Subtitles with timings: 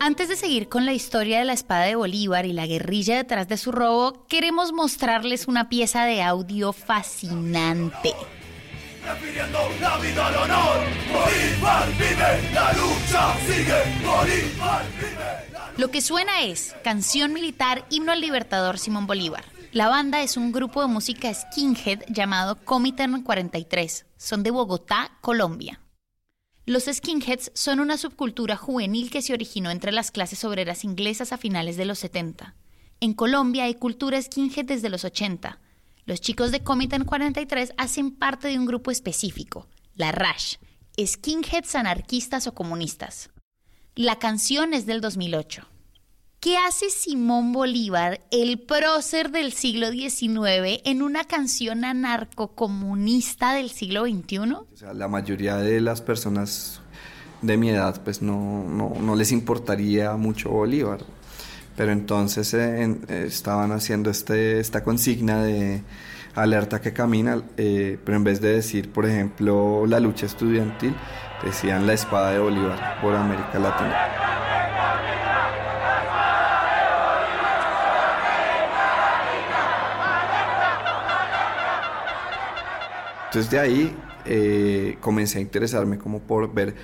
[0.00, 3.48] Antes de seguir con la historia de la espada de Bolívar y la guerrilla detrás
[3.48, 8.12] de su robo, queremos mostrarles una pieza de audio fascinante.
[9.80, 10.78] la vida al honor,
[11.12, 15.54] Bolívar vive, la lucha sigue, Bolívar vive.
[15.76, 19.44] Lo que suena es canción militar, himno al libertador Simón Bolívar.
[19.72, 24.06] La banda es un grupo de música skinhead llamado Comitern 43.
[24.16, 25.80] Son de Bogotá, Colombia.
[26.66, 31.36] Los skinheads son una subcultura juvenil que se originó entre las clases obreras inglesas a
[31.36, 32.54] finales de los 70.
[33.00, 35.58] En Colombia hay cultura skinhead desde los 80.
[36.06, 40.56] Los chicos de Comitan 43 hacen parte de un grupo específico, la RASH,
[40.98, 43.28] skinheads anarquistas o comunistas.
[43.94, 45.73] La canción es del 2008.
[46.44, 54.04] ¿Qué hace Simón Bolívar, el prócer del siglo XIX, en una canción anarcocomunista del siglo
[54.04, 54.38] XXI?
[54.92, 56.82] la mayoría de las personas
[57.40, 60.98] de mi edad pues no, no, les importaría mucho Bolívar,
[61.78, 65.82] pero entonces eh, estaban haciendo este, esta consigna de
[66.34, 70.94] alerta que camina, eh, pero en vez de decir, por ejemplo, la lucha estudiantil,
[71.42, 74.24] decían la espada de Bolívar por América Latina.
[83.34, 83.96] Entonces de ahí
[84.26, 86.76] eh, comencé a interesarme como por ver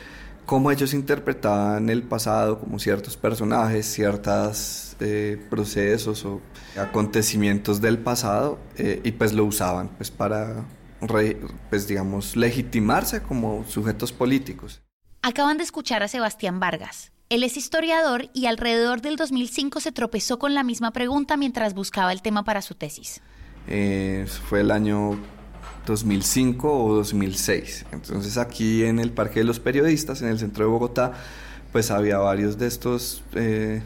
[0.47, 6.41] cómo ellos interpretaban el pasado, como ciertos personajes, ciertos eh, procesos o
[6.77, 10.65] acontecimientos del pasado eh, y pues lo usaban pues para,
[11.71, 14.83] pues digamos, legitimarse como sujetos políticos.
[15.23, 17.13] Acaban de escuchar a Sebastián Vargas.
[17.29, 22.11] Él es historiador y alrededor del 2005 se tropezó con la misma pregunta mientras buscaba
[22.11, 23.21] el tema para su tesis.
[24.49, 25.17] fue el año
[25.87, 27.87] 2005 o 2006.
[27.93, 31.13] Entonces aquí en el Parque de los Periodistas, en el centro de Bogotá,
[31.73, 33.83] pues había varios de estos eh,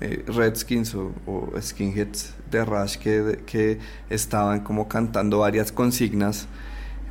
[0.00, 1.12] eh, Redskins o,
[1.60, 3.78] skinheads de Rush que,
[4.08, 6.46] estaban como cantando varias consignas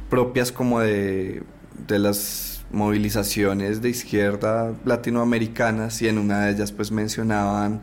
[0.10, 1.44] propias como de,
[1.88, 7.82] de las movilizaciones de izquierda latinoamericanas y en una de ellas pues mencionaban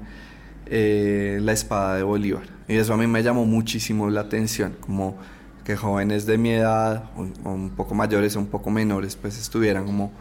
[0.67, 2.45] eh, la espada de Bolívar.
[2.69, 5.17] Y eso a mí me llamó muchísimo la atención, como
[5.67, 10.13] que jóvenes de mi edad, un poco mayores o un poco menores, pues estuvieran como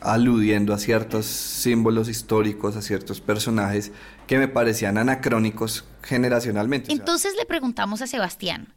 [0.00, 3.92] aludiendo a ciertos símbolos históricos, a ciertos personajes
[4.26, 6.90] que me parecían anacrónicos generacionalmente.
[6.90, 8.72] Entonces le preguntamos a Sebastián,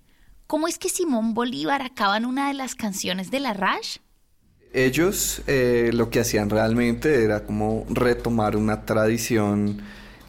[0.48, 4.00] ¿cómo es que Simón Bolívar acaba en una de las canciones de la Rash?
[4.74, 9.82] Ellos eh, lo que hacían realmente era como retomar una tradición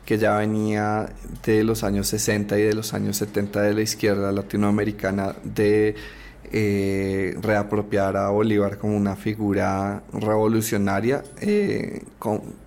[0.06, 1.12] que ya venía
[1.44, 5.96] de los años 60 y de los años 70 de la izquierda latinoamericana de
[6.52, 12.04] eh, reapropiar a Bolívar como una figura revolucionaria, eh,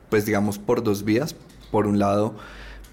[0.10, 1.36] pues digamos por dos vías.
[1.72, 2.36] Por un lado,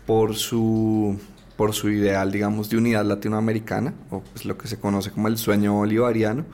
[0.06, 1.18] por su,
[1.56, 5.38] por su ideal, digamos, de unidad latinoamericana, o pues lo que se conoce como el
[5.38, 6.44] sueño bolivariano,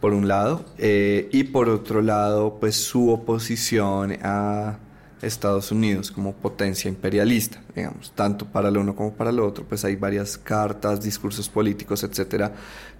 [0.00, 4.78] por un lado, eh, y por otro lado, pues su oposición a
[5.22, 9.84] Estados Unidos como potencia imperialista, digamos, tanto para lo uno como para lo otro, pues
[9.84, 12.52] hay varias cartas, discursos políticos, etcétera,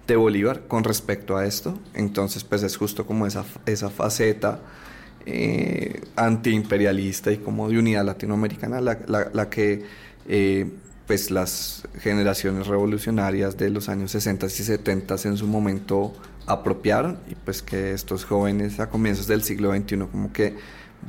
[0.07, 1.77] de Bolívar con respecto a esto.
[1.93, 4.59] Entonces, pues es justo como esa, esa faceta
[5.25, 9.85] eh, antiimperialista y como de unidad latinoamericana la, la, que
[10.27, 10.69] eh,
[11.07, 16.13] pues las generaciones revolucionarias de los años 60 y 70 en su momento
[16.45, 20.55] apropiaron y pues que estos jóvenes a comienzos del siglo XXI como que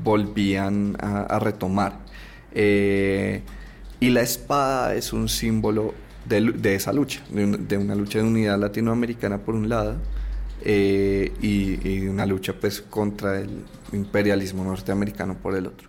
[0.03, 1.99] volvían a, retomar.
[2.53, 3.43] Eh,
[4.01, 5.95] y la espada es un símbolo
[6.27, 9.97] de, esa lucha, de, una lucha de unidad latinoamericana por un lado
[10.63, 15.89] eh, y, y, una lucha pues contra el imperialismo norteamericano por el otro.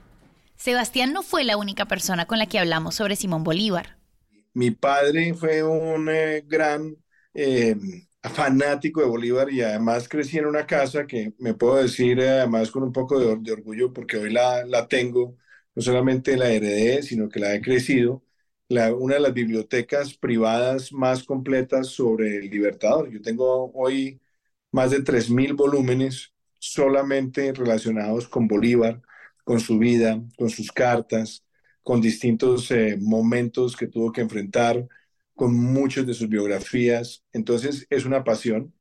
[0.57, 3.97] Sebastián no fue la única persona con la que hablamos sobre Simón Bolívar.
[4.53, 6.95] Mi padre fue un eh, gran
[8.29, 12.83] fanático de Bolívar y además crecí en una casa que me puedo decir además con
[12.83, 15.37] un poco de, orgullo porque hoy la, la, tengo,
[15.75, 18.23] no solamente la heredé, sino que la he crecido,
[18.69, 23.09] la, una de las bibliotecas privadas más completas sobre el Libertador.
[23.11, 24.21] Yo tengo hoy
[24.71, 29.01] más de 3.000 volúmenes solamente relacionados con Bolívar,
[29.43, 31.45] con su vida, con sus cartas,
[31.83, 34.87] con distintos eh, momentos que tuvo que enfrentar,
[35.35, 37.23] con muchas de sus biografías.
[37.33, 38.73] Entonces es una pasión.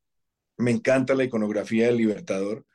[0.56, 2.66] Me encanta la iconografía del Libertador.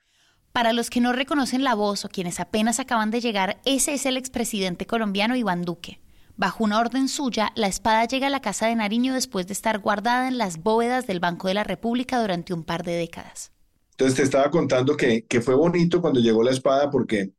[0.52, 4.06] Para los que no reconocen la voz o quienes apenas acaban de llegar, ese es
[4.06, 6.02] el expresidente colombiano Iván Duque.
[6.36, 9.80] Bajo una orden suya, la espada llega a la Casa de Nariño después de estar
[9.80, 13.52] guardada en las bóvedas del Banco de la República durante un par de décadas.
[13.92, 17.34] Entonces te estaba contando que, que fue bonito cuando llegó la espada porque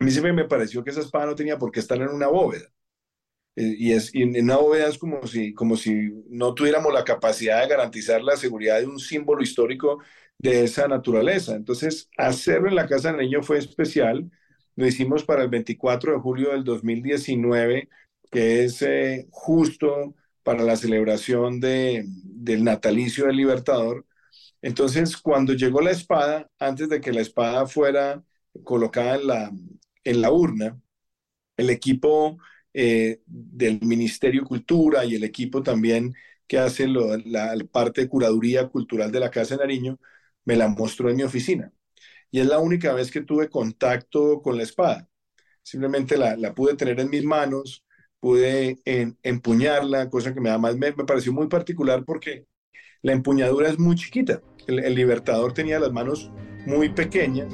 [0.00, 2.28] A mí siempre me pareció que esa espada no tenía por qué estar en una
[2.28, 2.68] bóveda.
[3.56, 7.68] Eh, y, es, y bóveda es como si, como si no tuviéramos la capacidad de
[7.68, 10.00] garantizar la seguridad de un símbolo histórico
[10.38, 11.54] de esa naturaleza.
[11.56, 14.30] Entonces, hacerlo en la Casa del Niño fue especial.
[14.76, 17.88] Lo hicimos para el 24 de julio del 2019,
[18.30, 24.06] que es eh, justo para la celebración de, del natalicio del Libertador.
[24.62, 28.22] Entonces, cuando llegó la espada, antes de que la espada fuera
[28.64, 29.52] colocada en la,
[30.04, 30.80] en la urna,
[31.56, 32.38] el equipo
[32.78, 36.14] eh, del Ministerio de Cultura y el equipo también
[36.46, 39.98] que hace la, parte de curaduría cultural de la Casa de Nariño,
[40.44, 41.72] me la mostró en mi oficina.
[42.30, 45.08] Y es la única vez que tuve contacto con la espada.
[45.62, 47.82] Simplemente la, pude tener en mis manos,
[48.20, 48.78] pude
[49.22, 52.46] empuñarla, cosa que me, además me, me, pareció muy particular porque
[53.00, 54.42] la empuñadura es muy chiquita.
[54.66, 56.30] El, el libertador tenía las manos
[56.66, 57.48] muy pequeñas.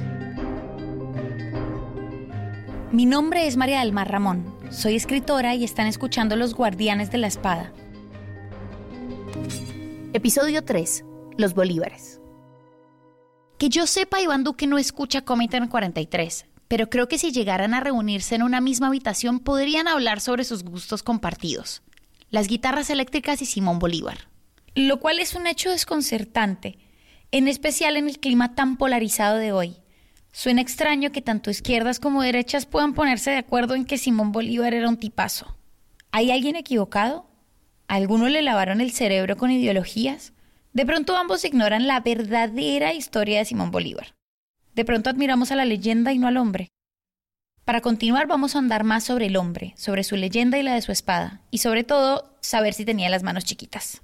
[2.90, 4.51] Mi nombre es María del Mar Ramón.
[4.72, 7.74] Soy escritora y están escuchando Los Guardianes de la Espada.
[10.14, 11.04] Episodio 3.
[11.36, 12.22] Los Bolívares.
[13.58, 17.80] Que yo sepa, Iván Duque no escucha Comité 43, pero creo que si llegaran a
[17.80, 21.82] reunirse en una misma habitación podrían hablar sobre sus gustos compartidos.
[22.30, 24.28] Las guitarras eléctricas y Simón Bolívar.
[24.74, 26.78] Lo cual es un hecho desconcertante,
[27.30, 29.81] en especial en el clima tan polarizado de hoy.
[30.32, 34.72] Suena extraño que tanto izquierdas como derechas puedan ponerse de acuerdo en que Simón Bolívar
[34.72, 35.58] era un tipazo.
[36.10, 37.26] ¿Hay alguien equivocado?
[37.86, 40.32] ¿A alguno le lavaron el cerebro con ideologías?
[40.72, 44.14] De pronto ambos ignoran la verdadera historia de Simón Bolívar.
[44.74, 46.68] De pronto admiramos a la leyenda y no al hombre.
[47.66, 50.82] Para continuar vamos a andar más sobre el hombre, sobre su leyenda y la de
[50.82, 54.00] su espada, y sobre todo saber si tenía las manos chiquitas.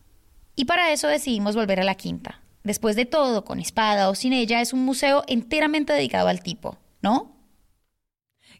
[0.55, 4.33] Y para eso decidimos volver a la quinta, Después de todo, con espada o sin
[4.33, 7.39] ella, es un museo enteramente dedicado al tipo, ¿no?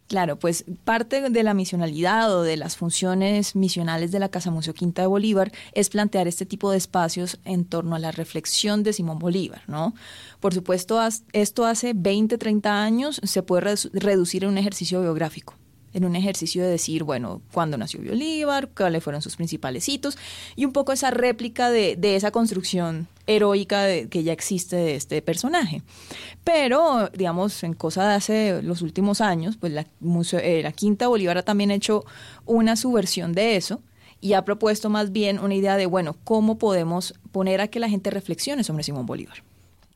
[0.07, 4.73] Claro, pues parte de la misionalidad o de las funciones misionales de la Casa Museo
[4.73, 8.93] Quinta de Bolívar es plantear este tipo de espacios en torno a la reflexión de
[8.93, 9.93] Simón Bolívar, ¿no?
[10.39, 10.99] Por supuesto,
[11.31, 15.53] esto hace 20, 30 años se puede reducir en un ejercicio biográfico
[15.93, 20.17] en un ejercicio de decir, bueno, cuándo nació Bolívar, cuáles fueron sus principales hitos,
[20.55, 25.83] y un poco esa réplica de, esa construcción heroica que ya existe de este personaje.
[26.43, 29.85] Pero, digamos, en cosa de hace los últimos años, pues la,
[30.41, 32.03] eh, la Quinta Bolívar ha también hecho
[32.45, 33.81] una subversión de eso
[34.21, 37.89] y ha propuesto más bien una idea de, bueno, cómo podemos poner a que la
[37.89, 39.43] gente reflexione sobre Simón Bolívar.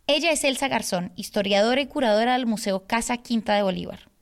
[0.07, 4.12] Ella es Elsa Garzón, historiadora y curadora del Museo Casa Quinta de Bolívar.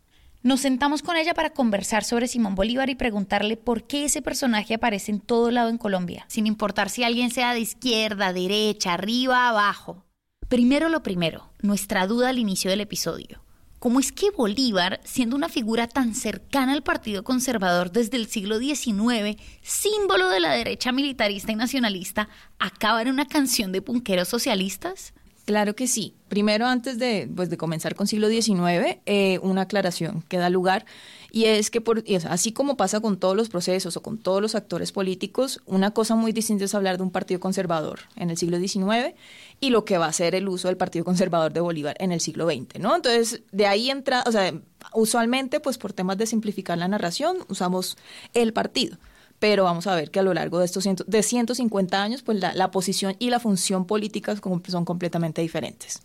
[0.44, 4.74] Nos sentamos con ella para conversar sobre Simón Bolívar y preguntarle por qué ese personaje
[4.74, 9.50] aparece en todo lado en Colombia, sin importar si alguien sea de izquierda, derecha, arriba,
[9.50, 10.04] abajo.
[10.48, 13.44] Primero lo primero, nuestra duda al inicio del episodio.
[13.78, 18.58] ¿Cómo es que Bolívar, siendo una figura tan cercana al Partido Conservador desde el siglo
[18.58, 25.14] XIX, símbolo de la derecha militarista y nacionalista, acaba en una canción de punqueros socialistas?
[25.51, 26.15] Claro que sí.
[26.30, 30.86] Primero, antes de, pues, de comenzar con siglo XIX, eh, una aclaración que da lugar,
[31.30, 34.56] y es que por, así como pasa con todos los procesos o con todos los
[34.56, 38.59] actores políticos, una cosa muy distinta es hablar de un partido conservador en el siglo
[38.59, 39.13] XIX
[39.59, 42.21] y lo que va a ser el uso del Partido Conservador de Bolívar en el
[42.21, 42.95] siglo XX, ¿no?
[42.95, 44.53] Entonces, de ahí entra, o sea,
[44.94, 47.98] usualmente, pues por temas de simplificar la narración, usamos
[48.34, 48.98] el partido
[49.41, 52.69] pero vamos a ver que a lo largo de estos de 150 años, pues la,
[52.69, 56.03] posición y la función política son completamente diferentes.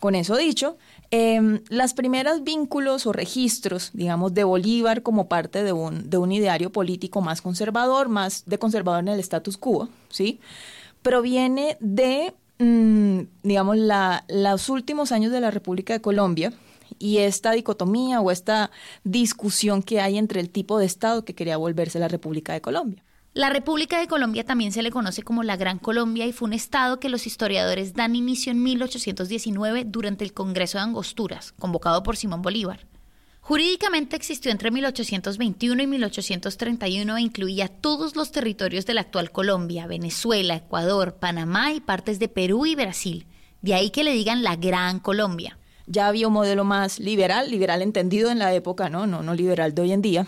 [0.00, 0.76] Con eso dicho,
[1.12, 6.32] eh, las primeras vínculos o registros, digamos, de Bolívar como parte de un, de un
[6.32, 10.40] ideario político más conservador, más de conservador en el status quo, ¿sí?
[11.02, 16.52] Proviene de, mm, digamos, la, los últimos años de la República de Colombia,
[16.98, 18.70] y esta dicotomía o esta
[19.04, 23.02] discusión que hay entre el tipo de Estado que quería volverse la República de Colombia.
[23.36, 26.54] La República de Colombia también se le conoce como la Gran Colombia y fue un
[26.54, 32.16] estado que los historiadores dan inicio en 1819 durante el Congreso de Angosturas, convocado por
[32.16, 32.86] Simón Bolívar.
[33.42, 39.86] Jurídicamente existió entre 1821 y 1831 e incluía todos los territorios de la actual Colombia,
[39.86, 43.26] Venezuela, Ecuador, Panamá y partes de Perú y Brasil.
[43.60, 47.82] De ahí que le digan la Gran Colombia ya había un modelo más liberal, liberal
[47.82, 50.26] entendido en la época, no, no, no liberal de hoy en día,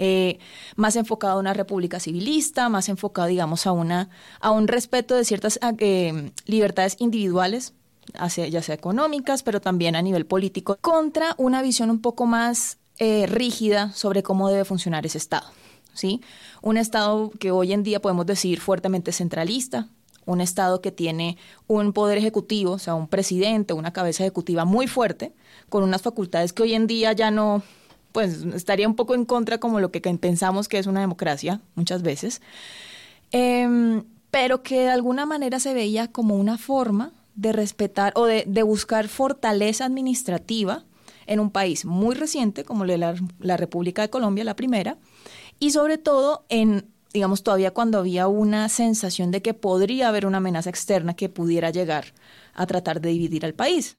[0.00, 0.38] eh,
[0.76, 4.10] más enfocado a una república civilista, más enfocado, digamos, a, una,
[4.40, 7.74] a un respeto de ciertas eh, libertades individuales,
[8.14, 13.26] ya sea económicas, pero también a nivel político, contra una visión un poco más eh,
[13.26, 15.48] rígida sobre cómo debe funcionar ese Estado.
[15.94, 16.22] ¿sí?
[16.62, 19.88] Un Estado que hoy en día podemos decir fuertemente centralista,
[20.28, 24.86] un Estado que tiene un poder ejecutivo, o sea, un presidente, una cabeza ejecutiva muy
[24.86, 25.32] fuerte,
[25.70, 27.62] con unas facultades que hoy en día ya no,
[28.12, 32.02] pues estaría un poco en contra como lo que pensamos que es una democracia muchas
[32.02, 32.42] veces,
[33.30, 38.44] em, pero que de alguna manera se veía como una forma de respetar o de,
[38.62, 40.84] buscar fortaleza administrativa
[41.26, 44.98] en un país muy reciente como la, la República de Colombia, la primera,
[45.58, 50.38] y sobre todo en digamos, todavía cuando había una sensación de que podría haber una
[50.38, 52.12] amenaza externa que pudiera llegar
[52.54, 53.98] a tratar de dividir al país.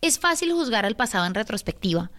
[0.00, 2.10] Es fácil juzgar al pasado en retrospectiva,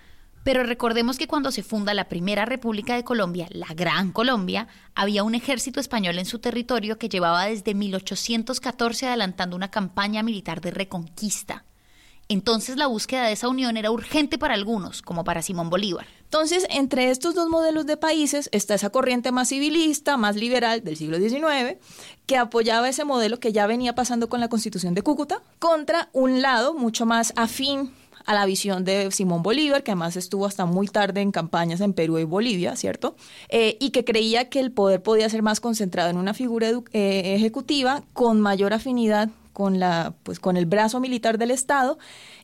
[0.43, 5.23] pero recordemos que cuando se funda la primera República de Colombia, la Gran Colombia, había
[5.23, 10.71] un ejército español en su territorio que llevaba desde 1814 adelantando una campaña militar de
[10.71, 11.65] reconquista.
[12.29, 16.05] Entonces la búsqueda de esa unión era urgente para algunos, como para Simón Bolívar.
[16.29, 20.95] Entonces, entre estos dos modelos de países está esa corriente más civilista, más liberal del
[20.95, 21.79] siglo XIX,
[22.27, 26.43] que apoyaba ese modelo que ya venía pasando con la Constitución de Cúcuta, contra un
[26.43, 27.91] lado mucho más afín
[28.27, 31.93] a la visión de Simón Bolívar, que además estuvo hasta muy tarde en campañas en
[31.93, 33.15] Perú y Bolivia, ¿cierto?
[33.49, 37.33] Eh, y que creía que el poder podía ser más concentrado en una figura eh,
[37.35, 41.97] ejecutiva con mayor afinidad con, la, pues, con el brazo militar del Estado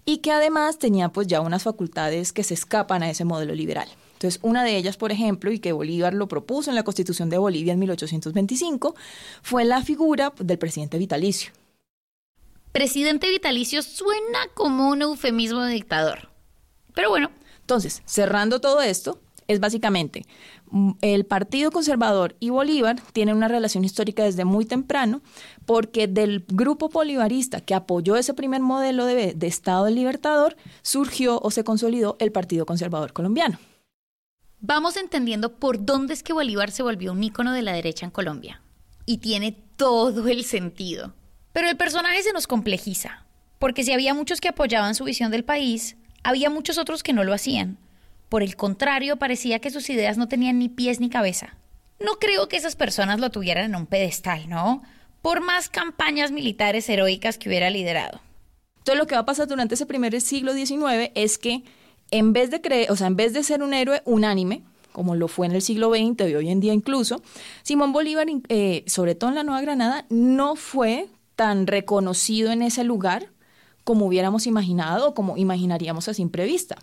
[0.05, 3.87] y que además tenía pues ya unas facultades que se escapan a ese modelo liberal.
[4.13, 7.37] Entonces, una de ellas, por ejemplo, y que Bolívar lo propuso en la Constitución de
[7.37, 8.95] Bolivia en 1825,
[9.41, 11.51] fue la figura del presidente vitalicio.
[12.71, 16.29] Presidente vitalicio suena como un eufemismo de dictador.
[16.93, 17.29] Pero bueno.
[17.61, 20.25] Entonces, cerrando todo esto, es básicamente
[20.71, 25.21] mm, el Partido Conservador y Bolívar tienen una relación histórica desde muy temprano,
[25.65, 31.51] porque del grupo bolivarista que apoyó ese primer modelo de, de Estado Libertador, surgió o
[31.51, 33.59] se consolidó el Partido Conservador Colombiano.
[34.59, 38.11] Vamos entendiendo por dónde es que Bolívar se volvió un ícono de la derecha en
[38.11, 38.61] Colombia.
[39.05, 41.13] Y tiene todo el sentido.
[41.53, 43.25] Pero el personaje se nos complejiza,
[43.59, 47.23] porque si había muchos que apoyaban su visión del país, había muchos otros que no
[47.23, 47.77] lo hacían.
[48.29, 51.55] Por el contrario, parecía que sus ideas no tenían ni pies ni cabeza.
[51.99, 54.83] No creo que esas personas lo tuvieran en un pedestal, ¿no?
[55.21, 58.19] Por más campañas militares heroicas que hubiera liderado.
[58.79, 61.63] Entonces lo que va a pasar durante ese primer siglo XIX es que
[62.11, 65.27] en vez de creer, o sea, en vez de ser un héroe unánime, como lo
[65.27, 67.21] fue en el siglo XX y hoy en día incluso,
[67.63, 72.83] Simón Bolívar, eh, sobre todo en la Nueva Granada, no fue tan reconocido en ese
[72.83, 73.29] lugar
[73.83, 76.77] como hubiéramos imaginado o como imaginaríamos a simple vista.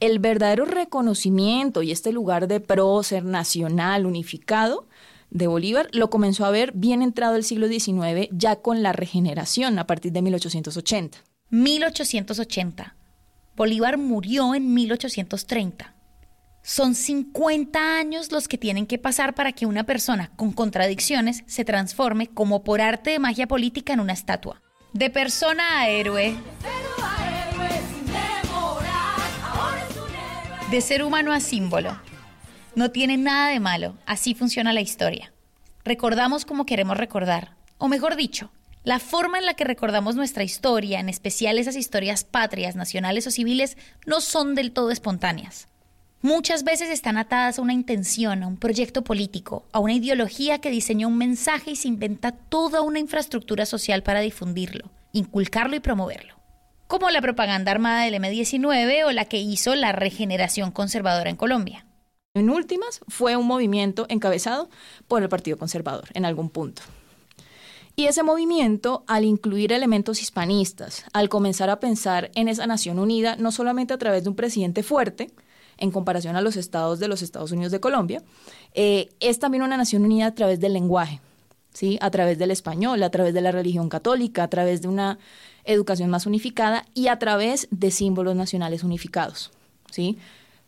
[0.00, 4.86] El verdadero reconocimiento y este lugar de prócer nacional unificado
[5.30, 9.78] de Bolívar lo comenzó a ver bien entrado el siglo XIX, ya con la regeneración
[9.78, 11.18] a partir de 1880.
[11.50, 12.96] 1880.
[13.56, 15.94] Bolívar murió en 1830.
[16.62, 21.64] Son 50 años los que tienen que pasar para que una persona con contradicciones se
[21.64, 24.60] transforme como por arte de magia política en una estatua.
[24.92, 26.36] De persona a héroe.
[30.70, 31.98] De ser humano a símbolo.
[32.74, 35.32] No tiene nada de malo, así funciona la historia.
[35.82, 38.50] Recordamos como queremos recordar, o mejor dicho,
[38.84, 43.30] la forma en la que recordamos nuestra historia, en especial esas historias patrias, nacionales o
[43.30, 45.68] civiles, no son del todo espontáneas.
[46.20, 50.70] Muchas veces están atadas a una intención, a un proyecto político, a una ideología que
[50.70, 56.37] diseñó un mensaje y se inventa toda una infraestructura social para difundirlo, inculcarlo y promoverlo.
[56.88, 61.84] Como la propaganda armada del M-19 o la que hizo la regeneración conservadora en Colombia.
[62.32, 64.70] En últimas, fue un movimiento encabezado
[65.06, 66.80] por el Partido Conservador en algún punto.
[67.94, 73.36] Y ese movimiento, al incluir elementos hispanistas, al comenzar a pensar en esa nación unida,
[73.36, 75.30] no solamente a través de un presidente fuerte,
[75.76, 78.22] en comparación a los estados de los Estados Unidos de Colombia,
[78.72, 81.20] eh, es también una nación unida a través del lenguaje,
[81.74, 81.98] ¿sí?
[82.00, 85.18] a través del español, a través de la religión católica, a través de una
[85.68, 89.52] educación más unificada y a través de símbolos nacionales unificados.
[89.90, 90.18] ¿sí?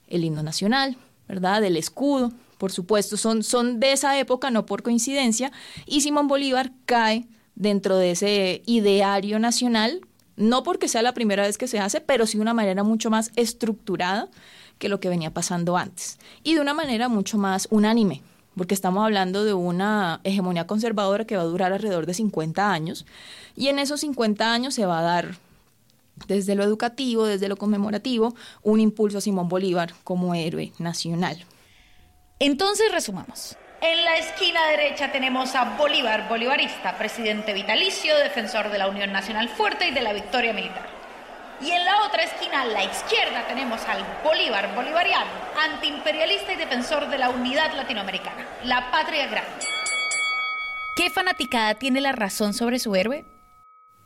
[0.06, 1.64] El himno nacional, ¿verdad?
[1.64, 5.50] El escudo, por supuesto, son, son de esa época, no por coincidencia,
[5.86, 10.02] y Simón Bolívar cae dentro de ese ideario nacional,
[10.36, 13.10] no porque sea la primera vez que se hace, pero sí de una manera mucho
[13.10, 14.28] más estructurada
[14.78, 18.22] que lo que venía pasando antes, y de una manera mucho más unánime,
[18.56, 23.06] porque estamos hablando de una hegemonía conservadora que va a durar alrededor de 50 años,
[23.56, 25.38] y en esos 50 años se va a dar
[26.26, 31.44] desde lo educativo, desde lo conmemorativo, un impulso a Simón Bolívar como héroe nacional.
[32.38, 33.56] Entonces resumamos.
[33.82, 39.48] En la esquina derecha tenemos a Bolívar, bolivarista, presidente vitalicio, defensor de la Unión Nacional
[39.48, 40.99] Fuerte y de la victoria militar.
[41.62, 47.10] Y en la otra esquina, a la izquierda, tenemos al Bolívar bolivariano, antiimperialista y defensor
[47.10, 49.66] de la unidad latinoamericana, la patria grande.
[50.96, 53.26] ¿Qué fanaticada tiene la razón sobre su héroe?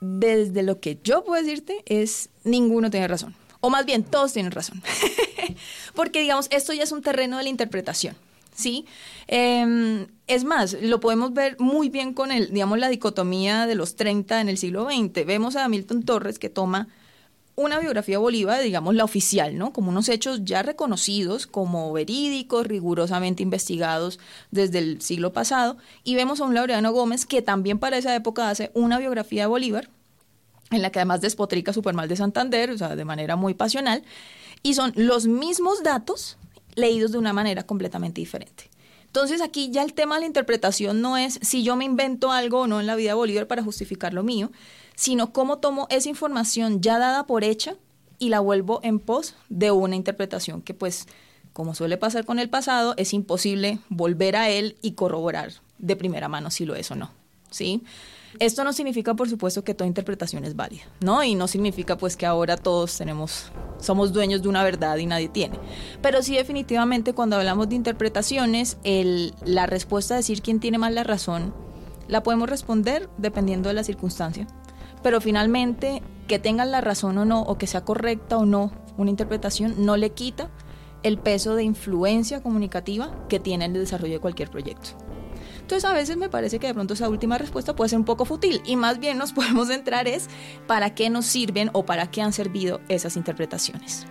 [0.00, 3.36] Desde lo que yo puedo decirte es ninguno tiene razón.
[3.60, 4.82] O más bien, todos tienen razón.
[5.94, 8.16] porque digamos, esto ya es un terreno de la interpretación.
[8.54, 8.84] ¿sí?
[9.28, 13.96] Em, es más, lo podemos ver muy bien con el, digamos, la dicotomía de los
[13.96, 15.24] 30 en el siglo XX.
[15.24, 16.88] Vemos a Milton Torres que toma
[17.56, 19.72] una biografía de Bolívar, digamos la oficial, ¿no?
[19.72, 24.18] Como unos hechos ya reconocidos como verídicos, rigurosamente investigados
[24.50, 28.50] desde el siglo pasado, y vemos a un Laureano Gómez que también para esa época
[28.50, 29.88] hace una biografía de Bolívar,
[30.70, 34.02] en la que además despotrica super mal de Santander, o sea, de manera muy pasional,
[34.62, 36.38] y son los mismos datos
[36.74, 38.70] leídos de una manera completamente diferente.
[39.06, 42.62] Entonces aquí ya el tema de la interpretación no es si yo me invento algo
[42.62, 44.50] o no en la vida de Bolívar para justificar lo mío,
[44.94, 47.76] sino cómo tomo esa información ya dada por hecha
[48.18, 51.06] y la vuelvo en pos de una interpretación que pues,
[51.52, 56.28] como suele pasar con el pasado, es imposible volver a él y corroborar de primera
[56.28, 57.10] mano si lo es o no.
[57.50, 57.82] ¿Sí?
[58.40, 61.22] Esto no significa, por supuesto, que toda interpretación es válida, ¿no?
[61.22, 65.28] Y no significa, pues, que ahora todos tenemos, somos dueños de una verdad y nadie
[65.28, 65.56] tiene.
[66.02, 70.92] Pero sí, definitivamente, cuando hablamos de interpretaciones, el, la respuesta a decir quién tiene más
[70.92, 71.54] la razón,
[72.08, 74.48] la podemos responder dependiendo de la circunstancia.
[75.04, 79.10] Pero finalmente, que tengan la razón o no, o que sea correcta o no una
[79.10, 80.50] interpretación, no le quita
[81.02, 84.90] el peso de influencia comunicativa que tiene el desarrollo de cualquier proyecto.
[85.60, 88.24] Entonces a veces me parece que de pronto esa última respuesta puede ser un poco
[88.24, 90.28] fútil y más bien nos podemos centrar es
[90.66, 94.06] para qué nos sirven o para qué han servido esas interpretaciones.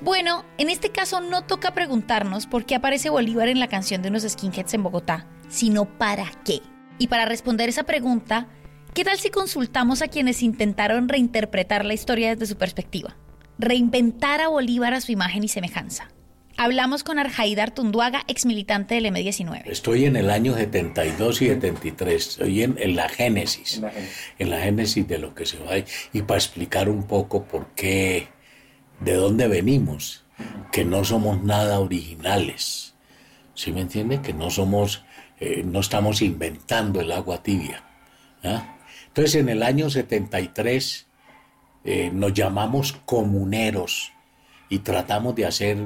[0.00, 4.08] Bueno, en este caso no toca preguntarnos por qué aparece Bolívar en la canción de
[4.08, 6.62] unos skinheads en Bogotá, sino para qué.
[6.98, 8.48] Y para responder esa pregunta,
[8.94, 13.16] ¿qué tal si consultamos a quienes intentaron reinterpretar la historia desde su perspectiva?
[13.58, 16.08] Reinventar a Bolívar a su imagen y semejanza.
[16.56, 19.62] Hablamos con Arjaida Artunduaga, ex militante del M19.
[19.66, 23.82] Estoy en el año 72 y 73, estoy en, la génesis,
[24.38, 25.72] en la génesis de lo que se va.
[26.12, 28.28] Y para explicar un poco por qué,
[29.00, 30.24] de dónde venimos,
[30.70, 32.94] que no somos nada originales.
[33.54, 34.22] ¿Sí me entiende?
[34.22, 35.04] Que no somos,
[35.40, 37.82] eh, no estamos inventando el agua tibia.
[38.44, 38.73] ¿ah?
[39.14, 41.06] Entonces en el año 73
[41.84, 44.12] eh, nos llamamos comuneros
[44.68, 45.78] y tratamos de hacer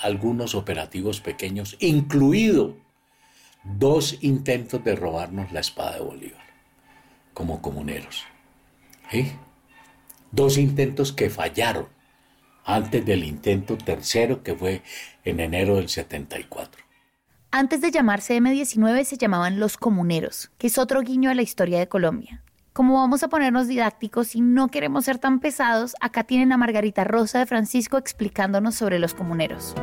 [0.00, 2.76] algunos operativos pequeños, incluido
[3.62, 6.42] dos intentos de robarnos la espada de Bolívar
[7.32, 8.24] como comuneros.
[10.32, 11.86] Dos intentos que fallaron
[12.64, 14.82] antes del intento tercero que fue
[15.24, 16.82] en enero del 74.
[17.52, 21.78] Antes de llamarse M19 se llamaban los comuneros, que es otro guiño a la historia
[21.78, 22.42] de Colombia.
[22.72, 27.04] Como vamos a ponernos didácticos y no queremos ser tan pesados, acá tienen a Margarita
[27.04, 29.74] Rosa de Francisco explicándonos sobre los comuneros.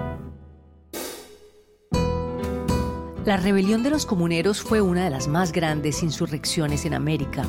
[3.26, 7.44] La rebelión de los comuneros fue una de las más grandes insurrecciones en América.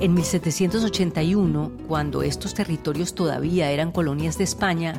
[0.00, 4.94] En 1781, cuando estos territorios todavía eran colonias de España,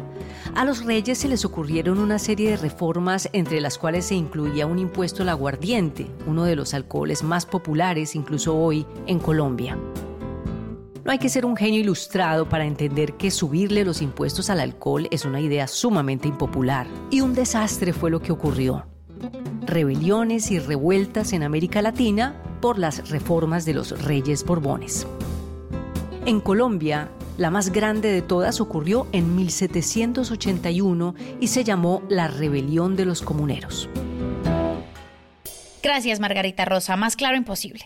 [0.54, 4.68] a los reyes se les ocurrieron una serie de reformas entre las cuales se incluía
[4.68, 9.76] un impuesto al aguardiente, uno de los alcoholes más populares incluso hoy en Colombia.
[11.04, 15.08] No hay que ser un genio ilustrado para entender que subirle los impuestos al alcohol
[15.10, 16.86] es una idea sumamente impopular.
[17.10, 18.86] Y un desastre fue lo que ocurrió.
[19.66, 25.08] Rebeliones y revueltas en América Latina por las reformas de los reyes Borbones.
[26.26, 32.96] En Colombia, la más grande de todas ocurrió en 1781 y se llamó la Rebelión
[32.96, 33.90] de los Comuneros.
[35.82, 36.96] Gracias, Margarita Rosa.
[36.96, 37.86] Más claro imposible.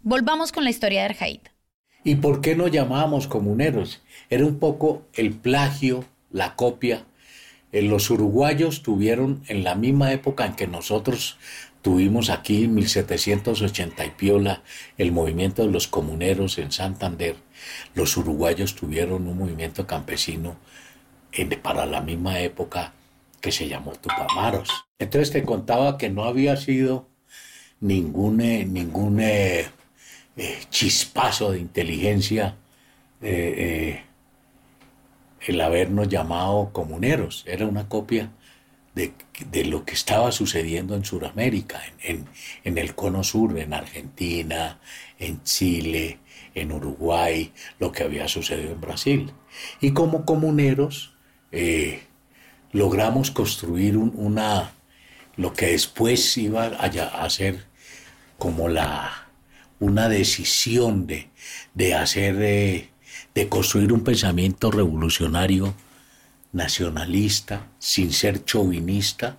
[0.00, 1.40] Volvamos con la historia de Arjaid.
[2.04, 4.02] ¿Y por qué no llamábamos comuneros?
[4.30, 7.04] Era un poco el plagio, la copia.
[7.72, 11.38] Eh, los uruguayos tuvieron en la misma época en que nosotros
[11.82, 14.62] Tuvimos aquí en 1780 y piola
[14.98, 17.36] el movimiento de los comuneros en Santander.
[17.94, 20.56] Los uruguayos tuvieron un movimiento campesino
[21.62, 22.92] para la misma época
[23.40, 24.68] que se llamó Tupamaros.
[24.98, 27.08] Entonces te contaba que no había sido
[27.80, 29.66] ningún, eh, ningún eh,
[30.36, 32.56] eh, chispazo de inteligencia
[33.20, 34.00] el
[35.60, 37.44] habernos llamado comuneros.
[37.46, 38.30] Era una copia
[38.94, 42.26] de, lo que estaba sucediendo en Sudamérica, en,
[42.64, 44.80] el cono sur, en Argentina,
[45.18, 46.18] en Chile,
[46.54, 49.32] en Uruguay, lo que había sucedido en Brasil.
[49.80, 51.14] Y como comuneros
[51.52, 52.02] eh,
[52.72, 54.72] logramos construir una,
[55.36, 57.64] lo que después iba a, ser
[58.38, 59.28] como la,
[59.80, 61.30] una decisión de,
[61.74, 62.90] de hacer, eh,
[63.34, 65.74] de construir un pensamiento revolucionario
[66.52, 69.36] nacionalista, sin ser chauvinista,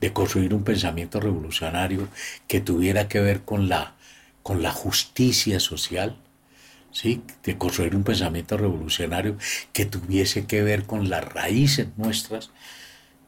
[0.00, 2.08] de construir un pensamiento revolucionario
[2.46, 3.94] que tuviera que ver con la,
[4.42, 6.16] con la justicia social,
[6.92, 7.22] ¿sí?
[7.42, 9.36] de construir un pensamiento revolucionario
[9.72, 12.50] que tuviese que ver con las raíces nuestras,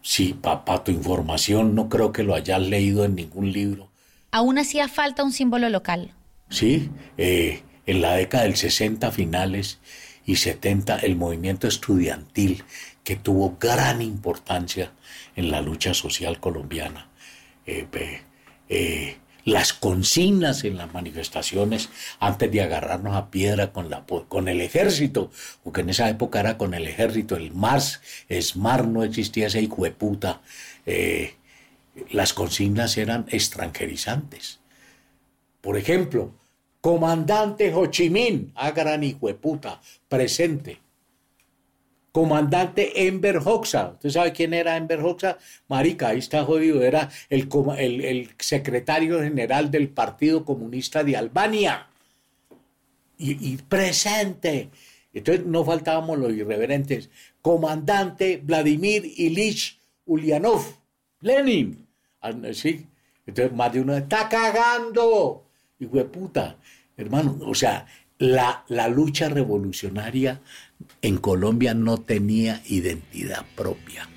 [0.08, 3.90] Sí, papá, tu información no creo que lo hayas leído en ningún libro.
[4.30, 6.14] Aún hacía falta un símbolo local.
[6.48, 9.80] Sí, eh, en la década del 60 finales
[10.24, 12.64] y 70 el movimiento estudiantil
[13.08, 14.92] que tuvo gran importancia
[15.34, 17.08] en la lucha social colombiana.
[17.64, 17.86] Eh,
[18.68, 19.16] eh,
[19.46, 21.88] las consignas en las manifestaciones
[22.20, 25.30] antes de agarrarnos a piedra con, la, con el ejército,
[25.64, 29.84] porque en esa época era con el ejército, el MARS, SMAR no existía ese hijo
[29.84, 30.42] de puta.
[30.84, 31.36] Eh,
[32.10, 34.60] las consignas eran extranjerizantes.
[35.62, 36.34] Por ejemplo,
[36.82, 40.86] comandante Ho Chi Minh, ah, gran hijo de puta, presente
[42.18, 43.90] comandante Enver Hoxha.
[43.90, 45.38] ¿Usted sabe quién era Enver Hoxha?
[45.68, 46.82] Marica, ahí está jodido.
[46.82, 51.86] Era el, el, secretario general del Partido Comunista de Albania.
[53.18, 54.68] Y, presente.
[55.14, 57.08] Entonces no faltábamos los irreverentes.
[57.40, 60.64] Comandante Vladimir Ilich Ulyanov.
[61.20, 61.86] Lenin.
[62.20, 62.84] Ah, sí.
[63.26, 65.44] Entonces más de uno está cagando.
[65.78, 66.56] Hijo de puta.
[66.96, 67.86] Hermano, o sea,
[68.18, 70.40] la, la lucha revolucionaria
[71.02, 74.08] en Colombia no tenía identidad propia.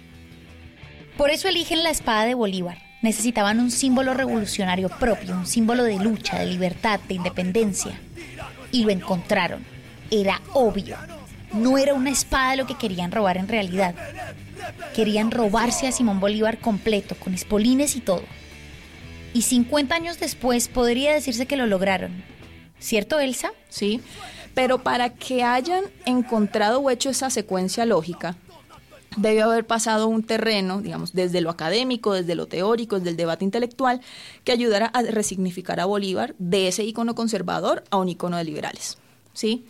[1.18, 2.78] Por eso eligen la espada de Bolívar.
[3.02, 8.00] Necesitaban un símbolo revolucionario propio, un símbolo de lucha, de libertad, de independencia.
[8.72, 9.64] Y lo encontraron.
[10.12, 10.98] Era obvio.
[11.54, 13.96] No era una espada lo que querían robar en realidad.
[14.96, 18.24] Querían robarse a Simón Bolívar completo, con espolines y todo.
[19.34, 22.24] Y 50 años después podría decirse que lo lograron.
[22.80, 23.52] ¿Cierto, Elsa?
[23.70, 24.02] Sí.
[24.54, 28.36] Pero para que hayan encontrado o hecho esa secuencia lógica,
[29.18, 33.46] debió haber pasado un terreno, digamos, desde lo académico, desde lo teórico, desde el debate
[33.46, 34.02] intelectual,
[34.44, 38.98] que ayudara a resignificar a Bolívar de ese icono conservador a un icono de liberales.
[39.34, 39.66] ¿sí?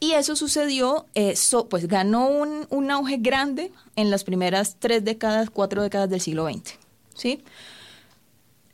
[0.00, 1.34] Y eso sucedió, eh,
[1.68, 6.48] pues ganó un, un, auge grande en las primeras tres décadas, cuatro décadas del siglo
[6.48, 6.78] XX.
[7.14, 7.44] ¿sí?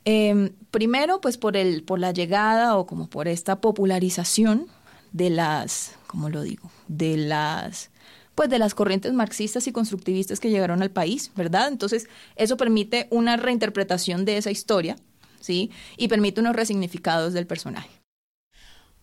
[0.05, 4.67] Em, primero, pues por, el, por la llegada o como por esta popularización
[5.11, 6.71] de las, ¿cómo lo digo?
[6.87, 7.89] De las
[8.37, 11.69] pues de las corrientes marxistas y constructivistas que llegaron al país, ¿verdad?
[11.69, 14.95] Entonces, eso permite una reinterpretación de esa historia,
[15.39, 15.71] ¿sí?
[15.97, 17.89] Y permite unos resignificados del personaje.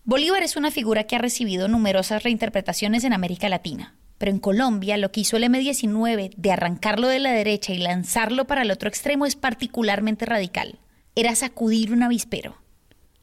[0.04, 4.98] Bolívar es una figura que ha recibido numerosas reinterpretaciones en América Latina, pero en Colombia
[4.98, 8.88] lo que hizo el M19 de arrancarlo de la derecha y lanzarlo para el otro
[8.88, 10.78] extremo es particularmente radical.
[11.16, 12.56] Era sacudir un avispero.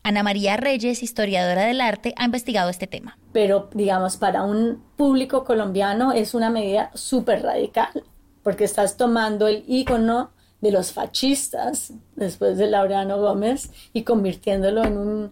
[0.03, 3.17] Ana María Reyes, historiadora del arte, ha investigado este tema.
[3.33, 8.03] Pero, digamos, para un público colombiano es una medida súper radical,
[8.43, 14.97] porque estás tomando el ícono de los fascistas después de Laureano Gómez y convirtiéndolo en
[14.97, 15.31] un,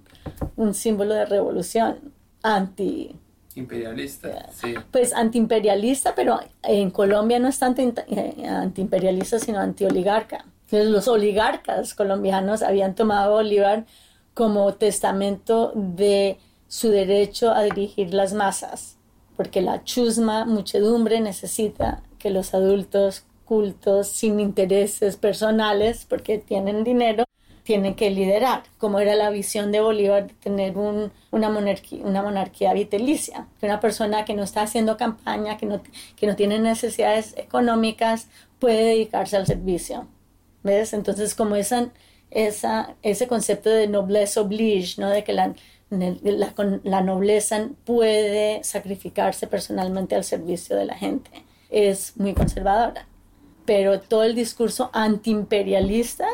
[0.55, 3.15] un símbolo de revolución anti
[3.55, 4.75] imperialista, sí.
[4.91, 10.45] Pues antiimperialista, pero en Colombia no es tanto eh, antiimperialista, sino antioligarca.
[10.65, 13.85] Entonces, los oligarcas colombianos habían tomado Bolívar
[14.39, 16.37] como testamento de
[16.69, 18.95] su derecho a dirigir las masas,
[19.35, 27.25] porque la chusma muchedumbre necesita que los adultos cultos sin intereses personales, porque tienen dinero,
[27.63, 33.81] tienen que liderar, como era la visión de Bolívar tener una, monarquía, vitalicia, que una
[33.81, 35.81] persona que no está haciendo campaña, que no,
[36.15, 40.07] que no tiene necesidades económicas, puede dedicarse al servicio.
[40.63, 40.93] ¿Ves?
[40.93, 41.89] Entonces, como esa
[42.31, 45.09] esa, ese concepto de noblesse oblige, ¿no?
[45.09, 45.53] de que la,
[45.89, 51.31] la, la, nobleza puede sacrificarse personalmente al servicio de la gente,
[51.69, 53.07] es muy conservadora.
[53.65, 56.27] Pero todo el discurso antiimperialista,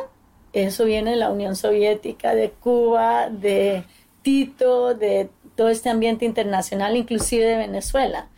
[0.54, 3.84] eso viene de la Unión Soviética, de Cuba, de
[4.22, 8.30] Tito, de todo este ambiente internacional, inclusive de Venezuela.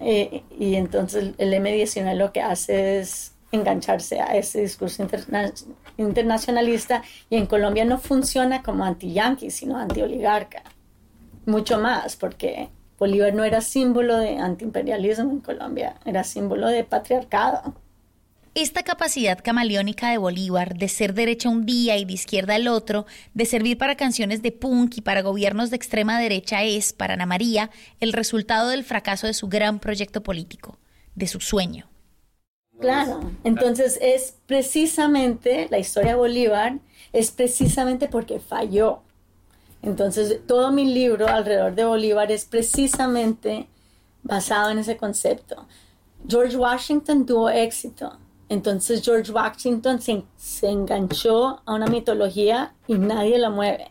[0.00, 5.06] Eh, y entonces el M19 lo que hace es engancharse a ese discurso
[5.96, 10.62] internacionalista y en Colombia no funciona como anti-yanqui, sino anti-oligarca.
[11.46, 17.74] Mucho más, porque Bolívar no era símbolo de antiimperialismo en Colombia, era símbolo de patriarcado.
[18.54, 23.06] Esta capacidad camaleónica de Bolívar de ser derecha un día y de izquierda el otro,
[23.32, 27.26] de servir para canciones de punk y para gobiernos de extrema derecha es, para Ana
[27.26, 30.78] María, el resultado del fracaso de su gran proyecto político,
[31.14, 31.89] de su sueño.
[32.80, 36.78] Claro, entonces es precisamente la historia de Bolívar,
[37.12, 39.00] es precisamente porque falló.
[39.82, 43.68] Entonces todo mi libro alrededor de Bolívar es precisamente
[44.22, 45.66] basado en ese concepto.
[46.26, 53.38] George Washington tuvo éxito, entonces George Washington se, se enganchó a una mitología y nadie
[53.38, 53.90] la mueve.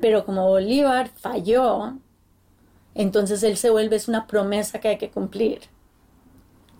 [0.00, 1.94] Pero como Bolívar falló,
[2.94, 5.60] entonces él se vuelve es una promesa que hay que cumplir.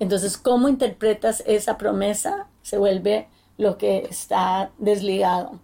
[0.01, 2.49] Entonces, ¿cómo interpretas esa promesa?
[2.69, 5.59] se vuelve lo que está desligado.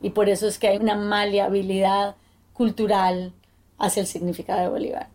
[0.00, 2.14] Y por eso es que hay una maleabilidad
[2.52, 3.32] cultural
[3.78, 5.08] hacia el significado de Bolívar,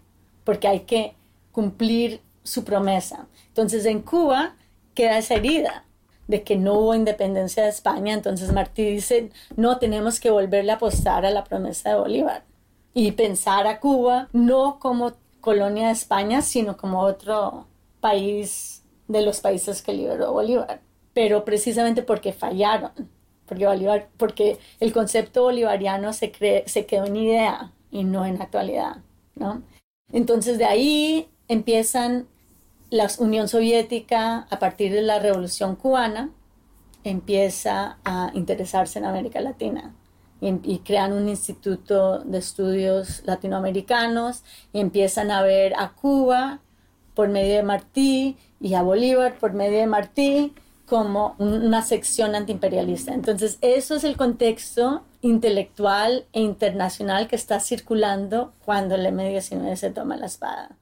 [0.44, 1.16] porque hay que
[1.54, 3.28] cumplir su promesa.
[3.48, 4.56] Entonces en Cuba
[4.94, 5.86] queda esa herida
[6.28, 10.76] de que no hubo independencia de España, entonces Martí dice, no tenemos que volverle a
[10.76, 12.44] apostar a la promesa de Bolívar
[12.94, 17.68] y pensar a Cuba no como colonia de España, sino como otro
[18.02, 20.82] país de los países que liberó Bolívar,
[21.14, 22.92] pero precisamente porque fallaron,
[23.46, 26.32] porque, Bolívar, porque el concepto bolivariano se,
[26.66, 28.98] se quedó en idea y no en actualidad,
[29.36, 29.64] ¿no?
[30.12, 32.28] Entonces de ahí empiezan
[32.90, 36.30] la Unión Soviética, a partir de la Revolución Cubana,
[37.04, 39.96] empieza a interesarse en América Latina
[40.42, 46.60] y, crean un instituto de estudios latinoamericanos y empiezan a ver a Cuba
[47.22, 50.54] por medio de Martí y a Bolívar por medio de Martí
[50.88, 53.14] como una sección antiimperialista.
[53.14, 59.92] Entonces, eso es el contexto intelectual e internacional que está circulando cuando el M-19 se
[59.92, 60.80] toma la espada.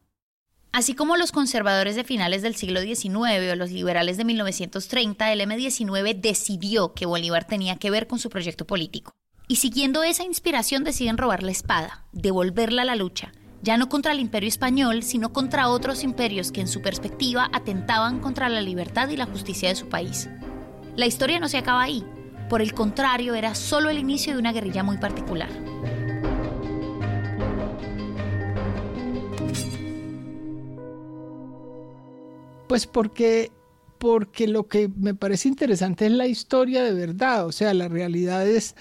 [0.71, 5.41] Así como los conservadores de finales del siglo XIX o los liberales de 1930, el
[5.41, 9.11] M-19 decidió que Bolívar tenía que ver con su proyecto político.
[9.49, 14.11] Y siguiendo esa inspiración deciden robar la espada, devolverla a la lucha, ya no contra
[14.13, 19.09] el imperio español, sino contra otros imperios que en su perspectiva atentaban contra la libertad
[19.09, 20.29] y la justicia de su país.
[20.95, 22.05] La historia no se acaba ahí,
[22.49, 25.49] por el contrario, era solo el inicio de una guerrilla muy particular.
[32.67, 33.51] Pues porque,
[33.97, 38.47] porque lo que me parece interesante es la historia de verdad, o sea, la realidad
[38.47, 38.75] es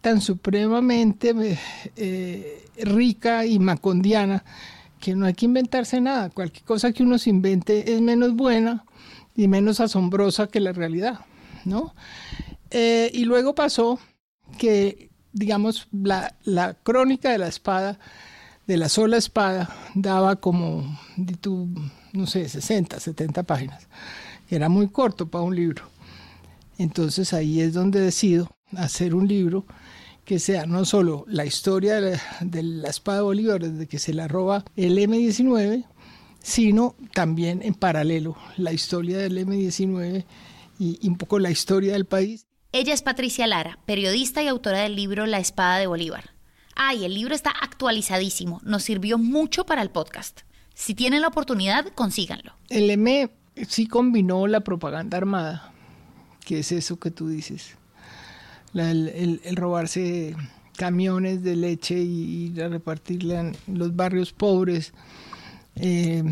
[0.00, 1.58] tan supremamente
[1.96, 4.44] eh, rica y macondiana
[5.00, 6.30] que no hay que inventarse nada.
[6.30, 8.84] Cualquier cosa que uno se invente es menos buena
[9.34, 11.20] y menos asombrosa que la realidad,
[11.64, 11.94] ¿no?
[12.70, 13.98] Eh, y luego pasó
[14.58, 17.98] que, digamos, la, la, crónica de la espada,
[18.66, 20.98] de la sola espada, daba como,
[22.12, 23.88] no sé, 60, 70 páginas.
[24.48, 25.84] Era muy corto para un libro.
[26.78, 29.66] Entonces ahí es donde decido hacer un libro
[30.24, 34.28] que sea no solo la historia de la, espada de Bolívar desde que se la
[34.28, 35.84] roba el M-19,
[36.42, 40.24] sino también en paralelo la historia del M-19
[40.78, 42.46] y, y, un poco la historia del país.
[42.72, 46.30] Ella es Patricia Lara, periodista y autora del libro La espada de Bolívar.
[46.74, 50.40] Ay, el libro está actualizadísimo, nos sirvió mucho para el podcast.
[50.74, 52.54] Si tienen la oportunidad, consíganlo.
[52.70, 53.30] El M
[53.68, 55.74] sí combinó la propaganda armada,
[56.46, 57.76] que es eso que tú dices
[58.74, 60.34] el, robarse
[60.76, 64.92] camiones de leche y ir a repartirla en los barrios pobres,
[65.76, 66.22] eh,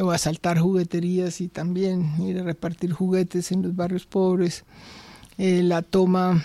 [0.00, 4.64] o asaltar jugueterías y también ir a repartir juguetes en los barrios pobres,
[5.38, 6.44] eh, la toma,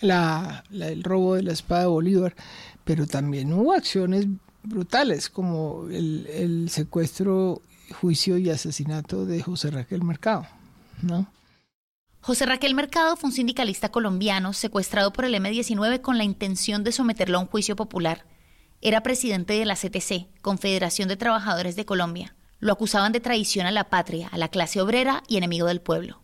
[0.00, 2.34] la, el robo de la espada de Bolívar,
[2.84, 4.26] pero también hubo acciones
[4.62, 7.62] brutales como el, el secuestro,
[8.00, 10.46] juicio y asesinato de José Raquel Mercado,
[11.02, 11.28] ¿no?
[12.26, 16.90] José Raquel Mercado fue un sindicalista colombiano secuestrado por el M-19 con la intención de
[16.90, 18.26] someterlo a un juicio popular.
[18.82, 22.34] Era presidente de la CTC, Confederación de Trabajadores de Colombia.
[22.58, 26.20] Lo acusaban de traición a la patria, a la clase obrera y enemigo del pueblo.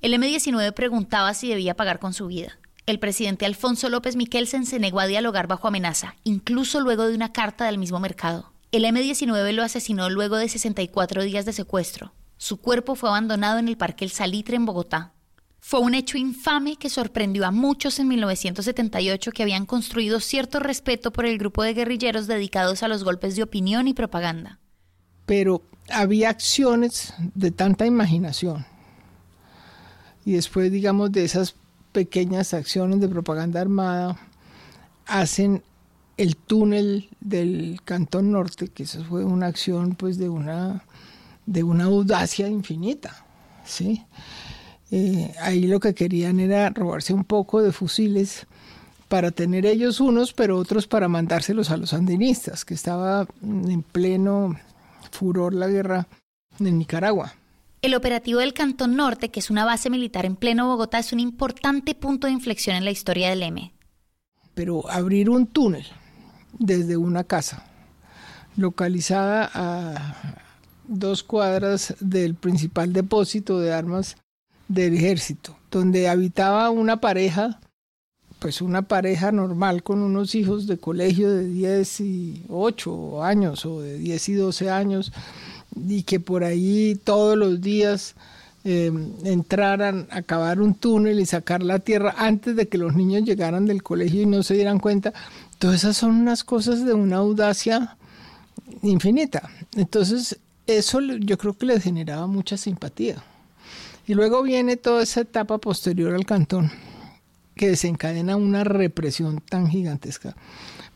[0.00, 2.58] El M-19 preguntaba si debía pagar con su vida.
[2.86, 7.34] El presidente Alfonso López Miquelsen se negó a dialogar bajo amenaza, incluso luego de una
[7.34, 8.54] carta del mismo mercado.
[8.70, 12.14] El M-19 lo asesinó luego de 64 días de secuestro.
[12.38, 15.12] Su cuerpo fue abandonado en el Parque El Salitre en Bogotá.
[15.64, 21.12] Fue un hecho infame que sorprendió a muchos en 1978 que habían construido cierto respeto
[21.12, 24.58] por el grupo de guerrilleros dedicados a los golpes de opinión y propaganda.
[25.24, 28.66] Pero había acciones de tanta imaginación.
[30.24, 31.54] Y después, digamos, de esas
[31.92, 34.18] pequeñas acciones de propaganda armada,
[35.06, 35.62] hacen
[36.16, 40.84] el túnel del Cantón Norte, que eso fue una acción pues de una,
[41.46, 43.24] de una audacia infinita,
[43.64, 44.04] ¿sí?
[44.94, 48.46] Eh, ahí lo que querían era robarse un poco de fusiles
[49.08, 54.54] para tener ellos unos, pero otros para mandárselos a los sandinistas, que estaba en pleno
[55.10, 56.06] furor la guerra
[56.60, 57.32] en Nicaragua.
[57.80, 61.20] El operativo del Cantón Norte, que es una base militar en pleno Bogotá, es un
[61.20, 63.72] importante punto de inflexión en la historia del M.
[64.52, 65.86] Pero abrir un túnel
[66.58, 67.64] desde una casa,
[68.58, 70.14] localizada a
[70.86, 74.16] dos cuadras del principal depósito de armas
[74.68, 77.60] del ejército, donde habitaba una pareja,
[78.38, 83.80] pues una pareja normal con unos hijos de colegio de 10 y 8 años o
[83.80, 85.12] de 10 y 12 años,
[85.76, 88.14] y que por ahí todos los días
[88.64, 93.24] em, entraran a cavar un túnel y sacar la tierra antes de que los niños
[93.24, 95.12] llegaran del colegio y no se dieran cuenta.
[95.58, 97.96] Todas esas son unas cosas de una audacia
[98.82, 99.50] infinita.
[99.76, 103.22] Entonces, eso yo creo que les generaba mucha simpatía.
[104.06, 106.70] Y luego viene toda esa etapa posterior al cantón,
[107.54, 110.34] que desencadena una represión tan gigantesca,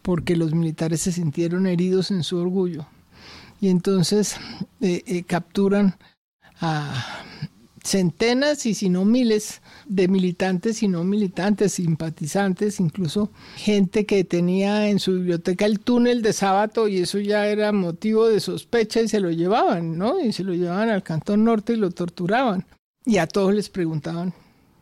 [0.03, 2.87] porque los militares se sintieron heridos en su orgullo.
[3.61, 4.37] Y entonces
[4.81, 5.97] eh, eh, capturan
[6.61, 7.23] a
[7.87, 14.89] centenas y si no miles de militantes y no militantes, simpatizantes, incluso gente que tenía
[14.89, 19.09] en su biblioteca el túnel de sábado y eso ya era motivo de sospecha y
[19.09, 20.21] se lo llevaban, ¿no?
[20.21, 22.67] Y se lo llevaban al Cantón Norte y lo torturaban.
[23.07, 24.35] Y a todos les preguntaban,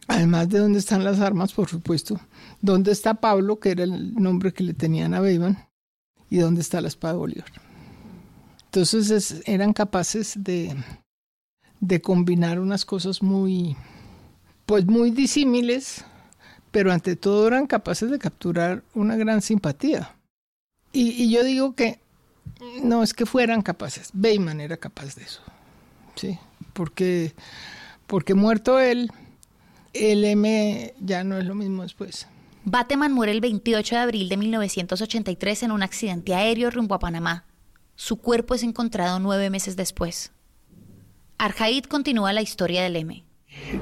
[0.08, 2.18] además de dónde están las armas, por supuesto,
[2.62, 5.68] dónde está Pablo, que era el nombre que le tenían a Beiman,
[6.30, 7.52] y dónde está la espada de Bolívar.
[8.64, 10.74] Entonces eran capaces de,
[11.80, 13.76] de combinar unas cosas muy,
[14.66, 16.04] pues muy disímiles,
[16.70, 20.16] pero ante todo eran capaces de capturar una gran simpatía.
[20.92, 22.00] Y, yo digo que
[22.82, 25.42] no es que fueran capaces, Beiman era capaz de eso,
[26.14, 26.38] ¿sí?
[26.72, 27.34] Porque
[28.14, 29.10] porque muerto él,
[29.92, 32.28] el M ya no es lo mismo después.
[32.62, 37.44] Bateman muere el 28 de abril de 1983 en un accidente aéreo rumbo a Panamá.
[37.96, 40.30] Su cuerpo es encontrado nueve meses después.
[41.38, 43.24] Arjaid continúa la historia del M.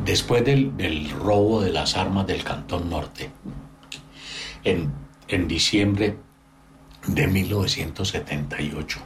[0.07, 3.29] Después del, robo de las armas del Cantón Norte,
[4.65, 4.95] en,
[5.29, 6.17] en diciembre
[7.07, 8.99] de 1978,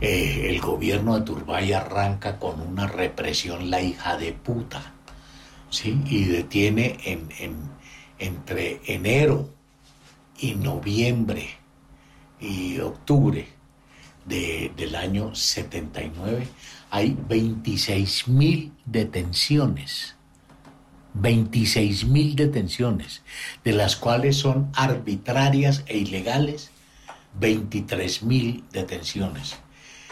[0.00, 4.92] eh, el gobierno de Turbay arranca con una represión, la hija de puta,
[5.70, 6.00] ¿sí?
[6.06, 7.28] Y detiene en,
[8.18, 9.50] entre enero
[10.38, 11.48] y noviembre
[12.40, 13.48] y octubre
[14.24, 16.46] del año 79
[16.90, 20.14] hay 26 mil detenciones.
[21.14, 23.22] 26 mil detenciones,
[23.64, 26.70] de las cuales son arbitrarias e ilegales
[27.40, 29.56] 23 mil detenciones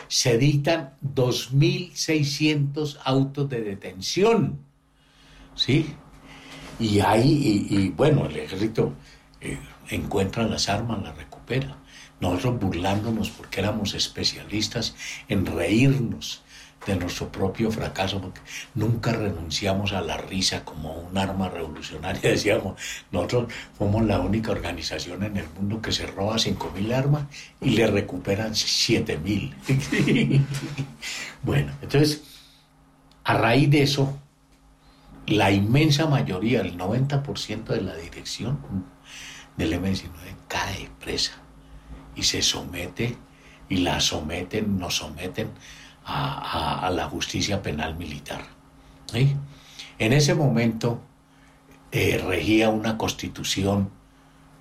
[0.08, 4.60] se dictan 2.600 autos de detención.
[5.54, 5.94] ¿Sí?
[6.78, 8.92] Y ahí, y, bueno, el ejército
[9.40, 11.78] eh, encuentra las armas, las recupera.
[12.20, 14.94] Nosotros burlándonos porque éramos especialistas
[15.28, 16.42] en reírnos
[16.86, 18.40] de nuestro propio fracaso, porque
[18.74, 22.20] nunca renunciamos a la risa como un arma revolucionaria.
[22.30, 27.24] Decíamos, nosotros somos la única organización en el mundo que se roba 5.000 armas
[27.60, 30.42] y le recuperan 7.000.
[31.42, 32.22] bueno, entonces,
[33.24, 34.16] a raíz de eso,
[35.26, 38.60] la inmensa mayoría, el 90% de la dirección
[39.56, 40.08] del M19
[40.46, 41.32] cae presa
[42.14, 43.16] y se somete
[43.68, 45.50] y la someten, nos someten
[46.06, 48.42] a, la justicia penal militar.
[49.12, 51.00] En ese momento
[51.90, 53.90] eh, regía una constitución,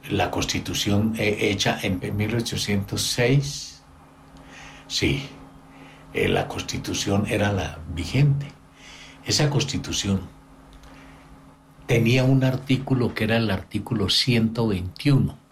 [0.09, 3.83] la constitución eh, hecha en 1806,
[4.87, 5.27] sí,
[6.13, 8.47] eh, la constitución era la vigente.
[9.25, 10.21] Esa constitución
[11.85, 15.44] tenía un artículo que era el artículo 121.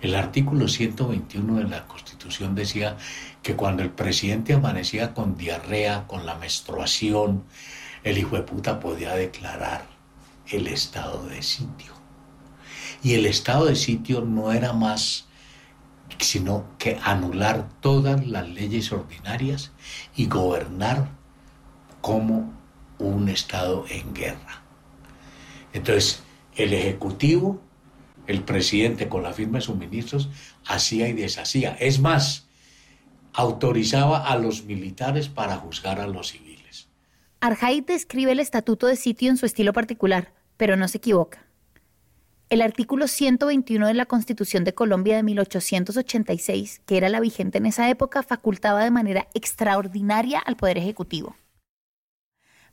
[0.00, 2.96] El artículo 121 de la Constitución decía
[3.42, 7.44] que cuando el presidente amanecía con diarrea, con la menstruación,
[8.02, 9.86] el hijo de puta podía declarar
[10.48, 11.92] el estado de sitio.
[13.02, 15.26] Y el estado de sitio no era más
[16.18, 19.72] sino que anular todas las leyes ordinarias
[20.16, 21.08] y gobernar
[22.00, 22.52] como
[22.98, 24.62] un estado en guerra.
[25.72, 26.22] Entonces,
[26.56, 27.60] el Ejecutivo,
[28.30, 30.28] el presidente con la firma de sus ministros,
[30.66, 31.76] hacía y deshacía.
[31.80, 32.46] Es más,
[33.32, 36.88] autorizaba a los militares para juzgar a los civiles.
[37.40, 41.46] Arjaid describe el estatuto de sitio en su estilo particular, pero no se equivoca.
[42.50, 47.66] El artículo 121 de la Constitución de Colombia de 1886, que era la vigente en
[47.66, 51.36] esa época, facultaba de manera extraordinaria al Poder Ejecutivo.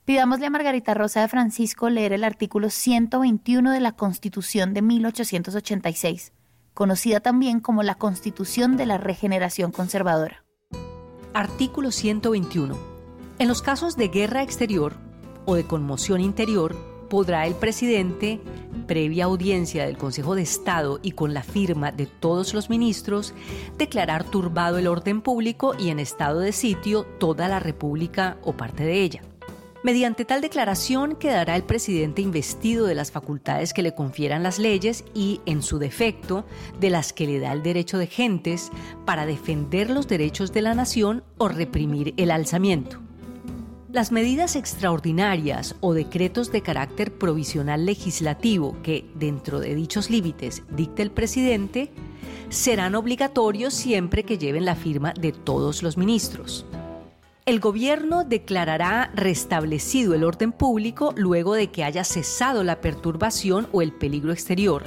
[0.08, 6.32] Pidámosle a Margarita Rosa de Francisco leer el artículo 121 de la Constitución de 1886,
[6.72, 10.46] conocida también como la Constitución de la Regeneración Conservadora.
[11.34, 12.74] Artículo 121.
[13.38, 14.94] En los casos de guerra exterior
[15.44, 16.74] o de conmoción interior,
[17.10, 18.40] podrá el presidente,
[18.86, 23.34] previa audiencia del Consejo de Estado y con la firma de todos los ministros,
[23.76, 28.84] declarar turbado el orden público y en estado de sitio toda la República o parte
[28.84, 29.20] de ella.
[29.84, 35.04] Mediante tal declaración quedará el presidente investido de las facultades que le confieran las leyes
[35.14, 36.44] y, en su defecto,
[36.80, 38.72] de las que le da el derecho de gentes
[39.04, 42.98] para defender los derechos de la nación o reprimir el alzamiento.
[43.92, 51.02] Las medidas extraordinarias o decretos de carácter provisional legislativo que, dentro de dichos límites, dicte
[51.02, 51.92] el presidente,
[52.48, 56.66] serán obligatorios siempre que lleven la firma de todos los ministros.
[57.48, 63.80] El gobierno declarará restablecido el orden público luego de que haya cesado la perturbación o
[63.80, 64.84] el peligro exterior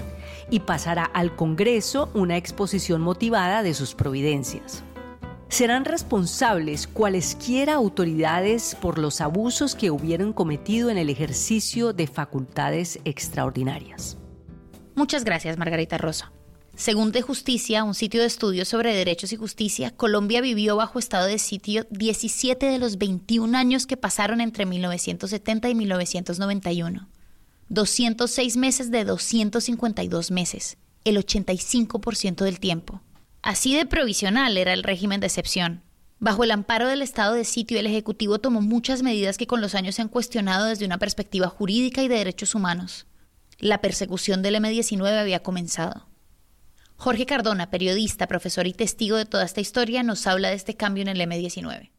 [0.52, 4.84] y pasará al Congreso una exposición motivada de sus providencias.
[5.48, 13.00] Serán responsables cualesquiera autoridades por los abusos que hubieran cometido en el ejercicio de facultades
[13.06, 14.20] extraordinarias.
[14.94, 16.32] Muchas gracias, Margarita Rosa.
[16.76, 21.28] Según De Justicia, un sitio de estudios sobre derechos y justicia, Colombia vivió bajo estado
[21.28, 27.08] de sitio 17 de los 21 años que pasaron entre 1970 y 1991.
[27.70, 33.02] 206 meses de 252 meses, el 85% del tiempo.
[33.42, 35.82] Así de provisional era el régimen de excepción.
[36.20, 39.74] Bajo el amparo del estado de sitio, el Ejecutivo tomó muchas medidas que con los
[39.74, 43.08] años se han cuestionado desde una perspectiva jurídica y de derechos humanos.
[43.60, 46.11] La persecución del M-19 había comenzado.
[47.02, 51.02] Jorge Cardona, periodista, profesor y testigo de toda esta historia, nos habla de este cambio
[51.02, 51.90] en el M19.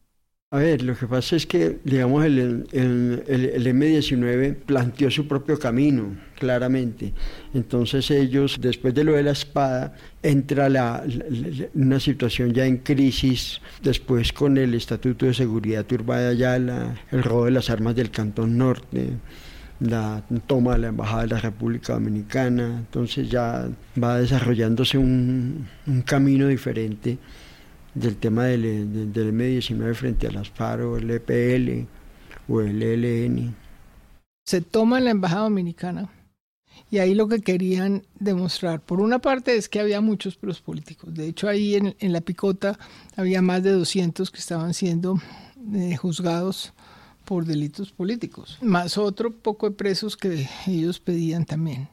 [0.53, 7.12] A ver, lo que pasa es que, digamos, el, M19 planteó su propio camino, claramente.
[7.53, 11.03] Entonces ellos, después de lo de la espada, entra la,
[11.74, 17.46] una situación ya en crisis, después con el Estatuto de Seguridad Urbana Ayala, el robo
[17.46, 19.18] de las armas del Cantón Norte,
[19.81, 23.68] la toma de la Embajada de la República Dominicana, entonces ya
[24.03, 25.68] va desarrollándose un,
[26.05, 27.18] camino diferente
[27.95, 31.87] del tema del, del, M19 frente a las FARO, el EPL
[32.49, 33.55] o el ELN.
[34.47, 36.11] Se toma la Embajada Dominicana
[36.91, 41.12] y ahí lo que querían demostrar, por una parte es que había muchos presos políticos,
[41.14, 42.79] de hecho ahí en, la picota
[43.16, 45.20] había más de 200 que estaban siendo
[45.75, 46.73] eh, juzgados
[47.25, 51.89] por delitos políticos, más otro poco de presos que ellos pedían también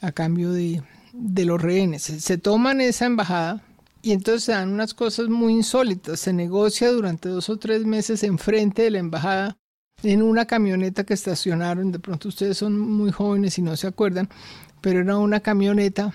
[0.00, 2.02] a cambio de, los rehenes.
[2.02, 3.62] Se, toman esa embajada
[4.02, 6.20] y entonces se dan unas cosas muy insólitas.
[6.20, 9.56] Se negocia durante dos o tres meses enfrente de la embajada
[10.02, 11.92] en una camioneta que estacionaron.
[11.92, 14.28] De pronto ustedes son muy jóvenes y no se acuerdan,
[14.80, 16.12] pero era una camioneta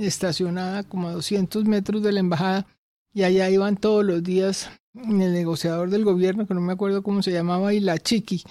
[0.00, 2.66] estacionada como a 200 metros de la embajada
[3.12, 7.22] y allá iban todos los días el negociador del gobierno, que no me acuerdo cómo
[7.22, 8.42] se llamaba, y la Chiqui,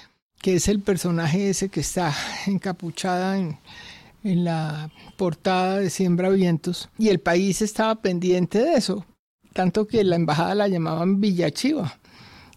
[0.42, 2.14] que es el personaje ese que está
[2.48, 3.58] encapuchada en,
[4.24, 9.06] la portada de Siembra Vientos, y el país estaba pendiente de eso,
[9.54, 11.98] tanto que la embajada la llamaban Villachiva.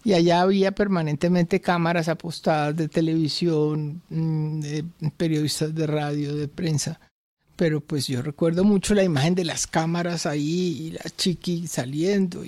[0.03, 4.85] Y allá había permanentemente cámaras apostadas de televisión, mm, de
[5.17, 6.99] periodistas de radio, de prensa.
[7.55, 12.43] Pero pues yo recuerdo mucho la imagen de las cámaras ahí y la chiqui saliendo.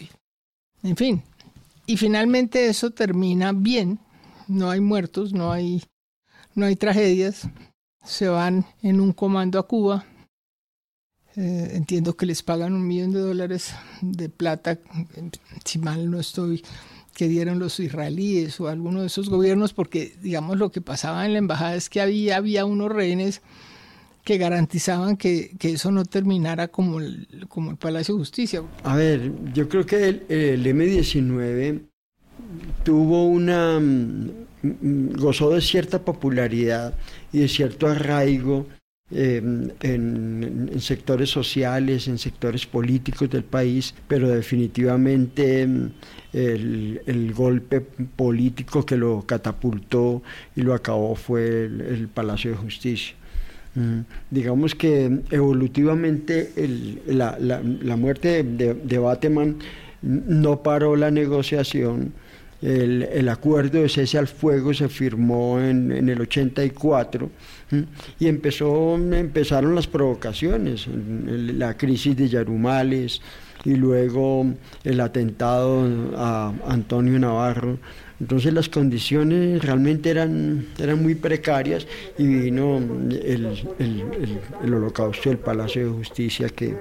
[0.88, 1.24] En fin,
[1.86, 4.00] y finalmente eso termina bien,
[4.48, 5.84] no hay muertos, no hay,
[6.56, 7.50] no hay tragedias,
[8.06, 10.06] se van en un comando a Cuba,
[11.36, 14.80] eh, entiendo que les pagan un millón de dólares de plata,
[15.66, 16.64] si mal no estoy,
[17.14, 21.34] que dieron los israelíes o alguno de esos gobiernos, porque digamos lo que pasaba en
[21.34, 23.42] la embajada es que había, había unos rehenes
[24.28, 28.62] que garantizaban que, eso no terminara como el, como el Palacio de Justicia.
[28.84, 31.84] A ver, yo creo que el, M-19
[32.84, 33.80] tuvo una...
[33.80, 34.32] Mm,
[34.64, 36.94] mm, gozó de cierta popularidad
[37.32, 38.68] y de cierto arraigo
[39.12, 45.92] em, en, sectores sociales, en sectores políticos del país, pero definitivamente em,
[46.34, 50.22] el, el, golpe político que lo catapultó
[50.54, 53.16] y lo acabó fue el Palacio de Justicia.
[54.32, 56.52] Digamos que evolutivamente
[57.06, 59.58] la, muerte de, de, Bateman
[60.02, 62.14] no paró la negociación.
[62.62, 67.30] El, acuerdo de cese al fuego se firmó en, el 84
[68.20, 73.22] y empezó, empezaron las provocaciones, la crisis de Yarumales
[73.64, 74.46] y luego
[74.84, 77.78] el atentado a Antonio Navarro
[78.20, 81.86] entonces las condiciones realmente eran, eran muy precarias
[82.18, 83.60] y vino el,
[84.64, 86.76] holocausto del Palacio de Justicia que,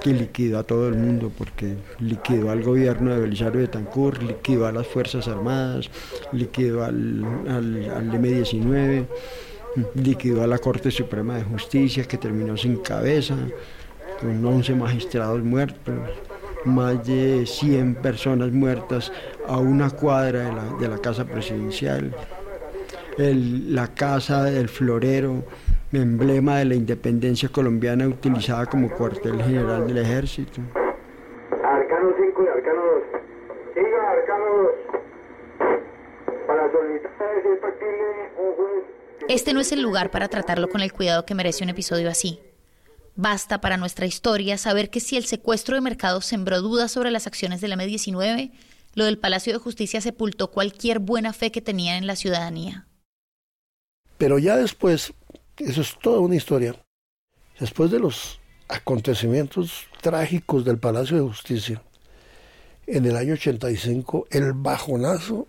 [0.00, 4.66] que, liquidó a todo el mundo, porque liquidó al gobierno de Belisario de Tancur, liquidó
[4.66, 5.90] a las Fuerzas Armadas,
[6.32, 9.06] liquidó al, al, al M-19,
[9.96, 13.36] liquidó a la Corte Suprema de Justicia que terminó sin cabeza,
[14.20, 15.94] con 11 magistrados muertos
[16.66, 19.12] más de 100 personas muertas
[19.46, 22.14] a una cuadra de la, de la casa presidencial.
[23.18, 25.44] la casa del florero,
[25.92, 30.60] emblema de la independencia colombiana utilizada como cuartel general del ejército.
[31.64, 33.02] Arcano 5 y Arcano 2.
[33.74, 35.76] Siga Arcano 2.
[36.46, 36.70] Para
[39.28, 42.40] Este no es el lugar para tratarlo con el cuidado que merece un episodio así.
[43.16, 47.26] Basta para nuestra historia saber que si el secuestro de mercado sembró dudas sobre las
[47.26, 48.52] acciones del M-19,
[48.94, 52.86] lo del Palacio de Justicia sepultó cualquier buena fe que tenían en la ciudadanía.
[54.18, 55.14] Pero ya después,
[55.56, 56.76] eso es toda una historia,
[57.58, 58.38] después de los
[58.68, 61.82] acontecimientos trágicos del Palacio de Justicia,
[62.86, 65.48] en el año 85, el bajonazo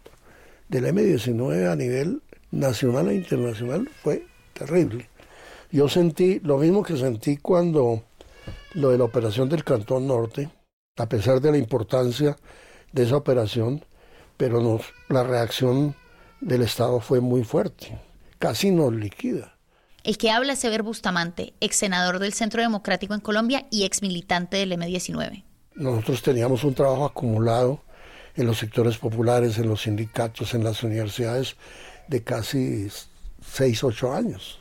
[0.70, 5.10] del M-19 a nivel nacional e internacional fue terrible.
[5.72, 8.04] Yo sentí lo mismo que sentí cuando
[8.74, 10.50] lo de la operación del Cantón Norte,
[10.98, 12.38] a pesar de la importancia
[12.92, 13.84] de esa operación,
[14.38, 15.96] pero nos, la reacción
[16.40, 18.00] del Estado fue muy fuerte,
[18.40, 19.58] casi nos liquida.
[20.04, 24.02] El que habla es Sever Bustamante, ex senador del Centro Democrático en Colombia y ex
[24.02, 25.44] militante del M19.
[25.76, 27.84] Nosotros teníamos un trabajo acumulado
[28.36, 31.58] en los sectores populares, en los sindicatos, en las universidades,
[32.08, 32.88] de casi
[33.42, 34.60] 6, 8 años.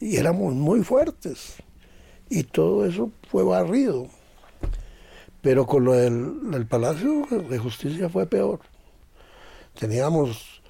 [0.00, 1.56] Y éramos muy fuertes.
[2.30, 4.08] Y todo eso fue barrido.
[5.40, 8.60] Pero con lo del, Palacio de Justicia fue peor.
[9.78, 10.60] Teníamos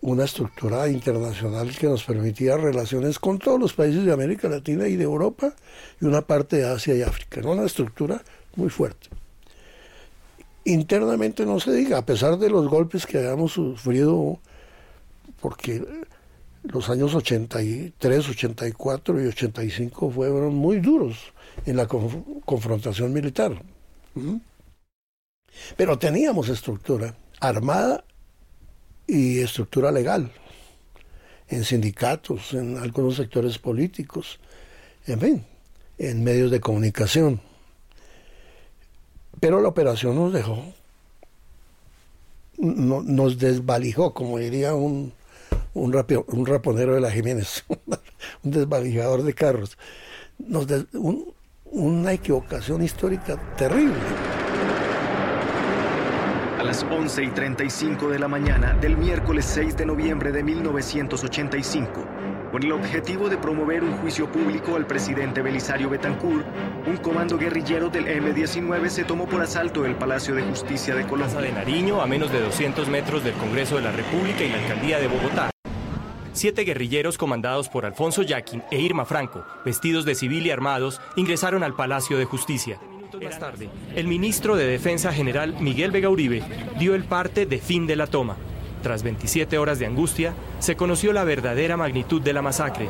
[0.00, 4.96] una estructura internacional que nos permitía relaciones con todos los países de América Latina y
[4.96, 5.52] de Europa
[6.00, 7.40] y una parte de Asia y África.
[7.44, 8.22] Una estructura
[8.54, 9.08] muy fuerte.
[10.64, 14.40] Internamente no se diga, a pesar de los golpes que habíamos sufrido,
[15.40, 15.84] porque
[16.68, 21.32] los años 83, 84 y 85 fueron muy duros
[21.64, 23.62] en la confrontación militar.
[25.76, 28.04] Pero teníamos estructura armada
[29.06, 30.32] y estructura legal,
[31.48, 34.40] en sindicatos, en algunos sectores políticos,
[35.06, 35.44] en fin,
[35.98, 37.40] en medios de comunicación.
[39.38, 40.64] Pero la operación nos dejó,
[42.58, 45.12] nos desvalijó, como diría un,
[45.74, 45.94] un,
[46.28, 47.64] un raponero de la Jiménez,
[48.42, 49.78] un desvalijador de carros.
[50.38, 50.66] Nos
[51.64, 53.94] una equivocación histórica terrible
[56.66, 62.04] las 11 y 35 de la mañana del miércoles 6 de noviembre de 1985,
[62.50, 66.46] con el objetivo de promover un juicio público al presidente Belisario Betancourt,
[66.86, 71.16] un comando guerrillero del M-19 se tomó por asalto el Palacio de Justicia de Colombia.
[71.16, 74.58] Plaza de Nariño, a menos de 200 metros del Congreso de la República y la
[74.58, 75.50] Alcaldía de Bogotá.
[76.32, 81.62] Siete guerrilleros comandados por Alfonso Yaquin e Irma Franco, vestidos de civil y armados, ingresaron
[81.62, 82.78] al Palacio de Justicia
[83.22, 86.42] más tarde, el ministro de Defensa General Miguel Vega Uribe
[86.78, 88.36] dio el parte de fin de la toma.
[88.82, 92.88] Tras 27 horas de angustia, se conoció la verdadera magnitud de la masacre.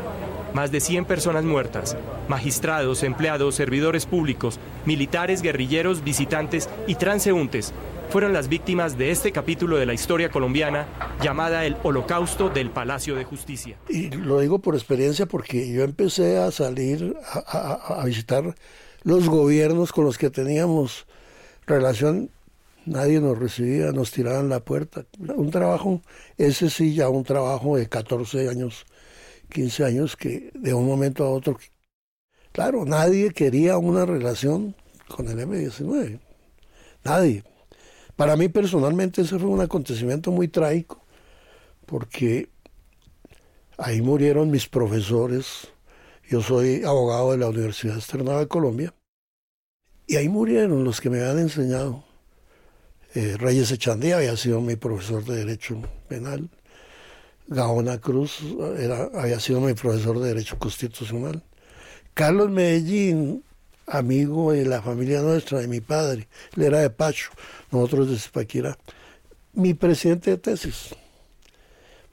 [0.54, 1.96] Más de 100 personas muertas,
[2.28, 7.72] magistrados, empleados, servidores públicos, militares, guerrilleros, visitantes y transeúntes
[8.08, 10.86] fueron las víctimas de este capítulo de la historia colombiana
[11.22, 13.76] llamada el Holocausto del Palacio de Justicia.
[13.88, 18.54] Y lo digo por experiencia porque yo empecé a salir a, a visitar
[19.02, 21.06] los gobiernos con los que teníamos
[21.66, 22.30] relación,
[22.86, 25.04] nadie nos recibía, nos tiraban la puerta.
[25.18, 26.02] Un trabajo,
[26.38, 28.86] ese sí, ya un trabajo de 14 años,
[29.50, 31.58] 15 años, que de un momento a otro,
[32.52, 34.74] claro, nadie quería una relación
[35.08, 36.20] con el M-19.
[37.04, 37.44] Nadie.
[38.16, 41.04] Para mí personalmente ese fue un acontecimiento muy trágico,
[41.84, 42.48] porque
[43.76, 45.68] ahí murieron mis profesores,
[46.28, 48.94] yo soy abogado de la Universidad Externada de Colombia.
[50.08, 52.05] Y ahí murieron los que me habían enseñado.
[53.16, 56.50] Eh, Reyes Echandía había sido mi profesor de Derecho Penal.
[57.46, 58.42] Gaona Cruz
[58.78, 61.42] era, había sido mi profesor de Derecho Constitucional.
[62.12, 63.42] Carlos Medellín,
[63.86, 66.28] amigo de la familia nuestra, de mi padre.
[66.58, 67.30] Él era de Pacho,
[67.70, 68.76] nosotros de Zipaquirá.
[69.54, 70.94] Mi presidente de tesis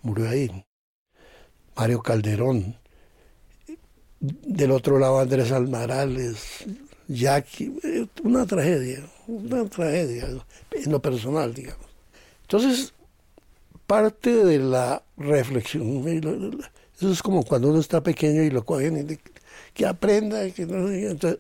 [0.04, 0.66] murió ahí.
[1.76, 2.78] Mario Calderón,
[4.22, 6.64] del otro lado Andrés Almarales,
[7.08, 10.28] Jackie, eh, una tragedia, una tragedia
[10.72, 11.86] en lo personal, digamos.
[12.44, 12.94] Entonces,
[13.88, 16.06] parte de la reflexión,
[16.96, 19.18] eso es como cuando uno está pequeño y lo cogen y
[19.74, 21.40] que aprenda, que entonces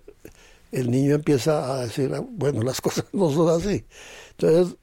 [0.72, 3.86] el niño empieza a decir, ah, bueno, las cosas no son así.
[4.32, 4.76] Entonces,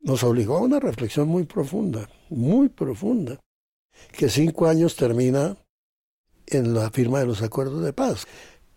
[0.00, 3.38] nos obligó a una reflexión muy profunda, muy profunda,
[4.12, 5.56] que cinco años termina
[6.46, 8.26] en la firma de los acuerdos de paz.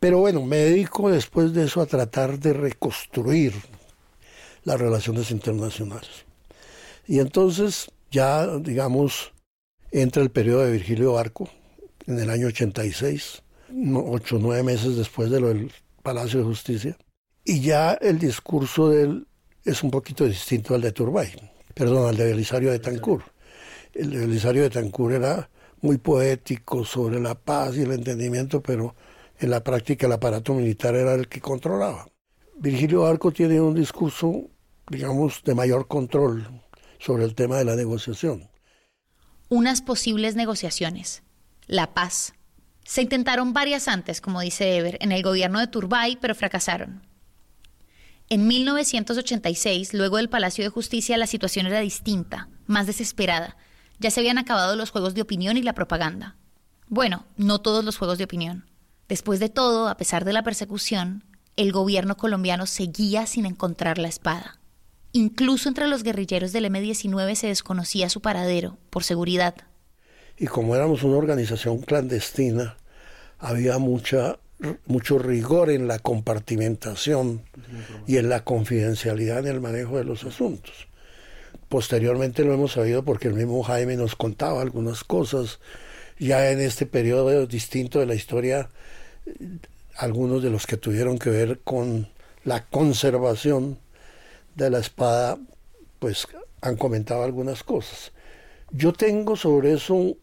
[0.04, 3.54] Pero bueno, me dedico después de eso a tratar de reconstruir
[4.66, 6.26] las relaciones internacionales.
[7.08, 9.32] Y entonces ya, digamos,
[9.92, 11.50] entra el periodo de Virgilio Barco
[12.06, 13.44] en el año 86,
[13.96, 16.98] ocho o nueve meses después de lo del Palacio de Justicia.
[17.46, 19.28] Y ya el discurso de él
[19.64, 21.32] es un poquito distinto al de Turbay,
[21.74, 23.24] perdón, al de Belisario de Tancur.
[23.94, 25.50] El de Belisario de Tancur era
[25.80, 28.96] muy poéticos sobre la paz y el entendimiento, pero
[29.44, 32.08] en la práctica el aparato militar era el que controlaba.
[32.56, 34.50] Virgilio Arco tiene un discurso,
[34.90, 36.62] digamos, de mayor control
[37.00, 38.50] sobre el tema de la negociación.
[39.50, 41.24] Unas posibles negociaciones.
[41.68, 42.34] La paz.
[42.86, 47.06] Se intentaron varias antes, como dice Eber, en el gobierno de Turbay, pero fracasaron.
[48.30, 53.58] En 1986, luego del Palacio de Justicia, la situación era distinta, más desesperada.
[54.00, 56.38] Ya se habían acabado los juegos de opinión y la propaganda.
[56.88, 58.66] Bueno, no todos los juegos de opinión.
[59.14, 61.24] Después de todo, a pesar de la persecución,
[61.56, 64.58] el gobierno colombiano seguía sin encontrar la espada.
[65.12, 69.54] Incluso entre los guerrilleros del M-19 se desconocía su paradero, por seguridad.
[70.36, 72.76] Y como éramos una organización clandestina,
[73.38, 74.40] había mucha,
[74.88, 77.44] mucho rigor en la compartimentación
[78.08, 80.88] y en la confidencialidad en el manejo de los asuntos.
[81.70, 85.60] Posteriormente lo hemos sabido porque el mismo Jaime nos contaba algunas cosas.
[86.18, 88.70] Ya en este periodo distinto de la historia,
[89.96, 92.08] algunos de los que tuvieron que ver con
[92.44, 93.78] la conservación
[94.56, 95.38] de la espada,
[96.00, 96.28] pues
[96.62, 98.12] han comentado algunas cosas.
[98.72, 100.16] Yo tengo sobre eso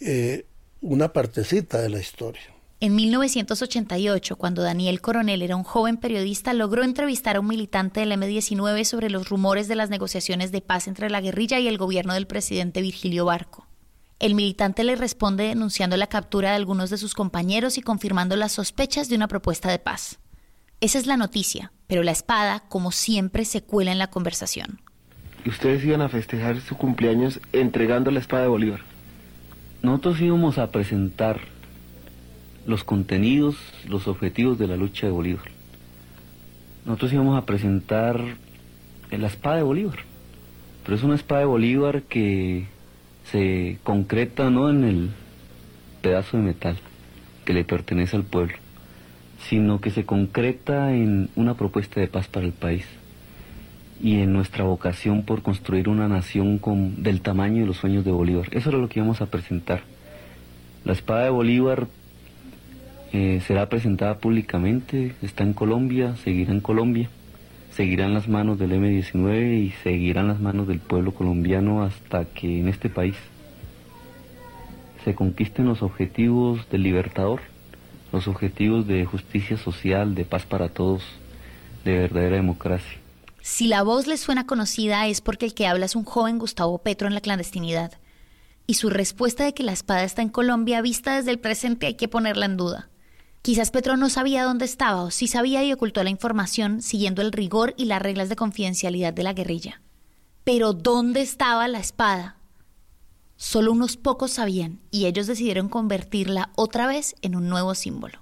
[0.00, 0.46] eh,
[0.80, 2.42] una partecita de la historia.
[2.80, 8.12] En 1988, cuando Daniel Coronel era un joven periodista, logró entrevistar a un militante del
[8.12, 12.12] M-19 sobre los rumores de las negociaciones de paz entre la guerrilla y el gobierno
[12.14, 13.66] del presidente Virgilio Barco.
[14.24, 18.52] El militante le responde denunciando la captura de algunos de sus compañeros y confirmando las
[18.52, 20.18] sospechas de una propuesta de paz.
[20.80, 24.80] Esa es la noticia, pero la espada, como siempre, se cuela en la conversación.
[25.44, 28.80] Ustedes iban a festejar su cumpleaños entregando la espada de Bolívar.
[29.82, 31.40] Nosotros íbamos a presentar
[32.64, 33.56] los contenidos,
[33.86, 35.50] los objetivos de la lucha de Bolívar.
[36.86, 38.24] Nosotros íbamos a presentar
[39.10, 39.98] la espada de Bolívar,
[40.82, 42.72] pero es una espada de Bolívar que
[43.30, 45.10] se concreta no en el
[46.02, 46.76] pedazo de metal
[47.44, 48.54] que le pertenece al pueblo,
[49.48, 52.84] sino que se concreta en una propuesta de paz para el país
[54.02, 58.10] y en nuestra vocación por construir una nación con, del tamaño de los sueños de
[58.10, 58.48] Bolívar.
[58.50, 59.82] Eso era lo que íbamos a presentar.
[60.84, 61.86] La espada de Bolívar
[63.12, 67.08] eh, será presentada públicamente, está en Colombia, seguirá en Colombia,
[67.76, 72.24] seguirá en las manos del M-19 y seguirá en las manos del pueblo colombiano hasta
[72.24, 73.16] que en este país
[75.04, 77.40] se conquisten los objetivos del libertador,
[78.12, 81.02] los objetivos de justicia social, de paz para todos,
[81.84, 82.98] de verdadera democracia.
[83.42, 86.78] Si la voz le suena conocida es porque el que habla es un joven Gustavo
[86.78, 87.92] Petro en la clandestinidad.
[88.66, 91.94] Y su respuesta de que la espada está en Colombia vista desde el presente hay
[91.94, 92.88] que ponerla en duda.
[93.44, 97.30] Quizás Petro no sabía dónde estaba o sí sabía y ocultó la información siguiendo el
[97.30, 99.82] rigor y las reglas de confidencialidad de la guerrilla.
[100.44, 102.38] Pero ¿dónde estaba la espada?
[103.36, 108.18] Solo unos pocos sabían y ellos decidieron convertirla otra vez en un nuevo símbolo.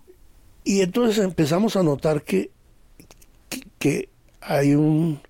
[0.64, 2.51] Y entonces empezamos a notar que,
[3.79, 4.09] que,
[4.41, 5.20] hay, un,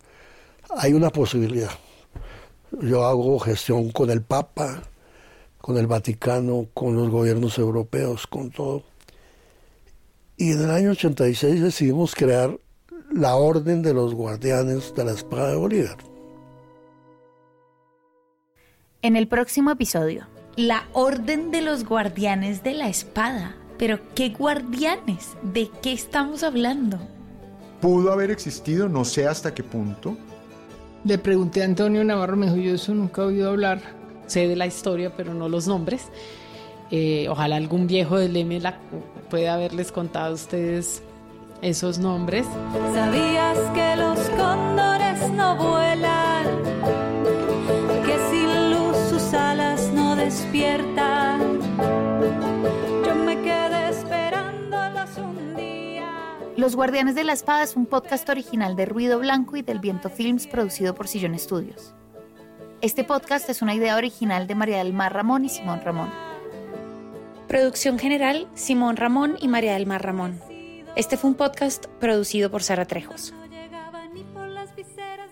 [0.74, 1.72] hay una posibilidad.
[2.80, 4.84] Yo hago gestión con el Papa,
[5.58, 8.84] con el Vaticano, con los gobiernos europeos, con todo
[10.42, 12.58] y en el año 86 decidimos crear
[13.12, 15.98] la Orden de los Guardianes de la Espada de Bolívar.
[19.02, 20.26] En el próximo episodio,
[20.56, 23.54] la Orden de los Guardianes de la Espada.
[23.78, 25.36] Pero, ¿qué guardianes?
[25.44, 26.98] ¿De qué estamos hablando?
[27.80, 28.88] ¿Pudo haber existido?
[28.88, 30.16] No sé hasta qué punto.
[31.04, 33.80] Le pregunté a Antonio Navarro, me dijo, yo eso nunca he oído hablar.
[34.26, 36.08] Sé de la historia, pero no los nombres.
[36.90, 38.78] Eh, ojalá algún viejo del M la
[39.32, 41.02] pueda haberles contado a ustedes
[41.62, 42.44] esos nombres.
[42.92, 46.44] ¿Sabías que los cóndores no vuelan?
[48.04, 51.60] Que sin luz sus alas no despiertan.
[53.06, 56.10] Yo me quedé esperándolos un día.
[56.58, 60.10] Los Guardianes de la Espada es un podcast original de Ruido Blanco y del Viento
[60.10, 61.94] Films producido por Sillón Studios.
[62.82, 66.31] Este podcast es una idea original de María del Mar Ramón y Simón Ramón.
[67.52, 70.40] Producción general, Simón Ramón y María del Mar Ramón.
[70.96, 73.34] Este fue un podcast producido por Sara Trejos.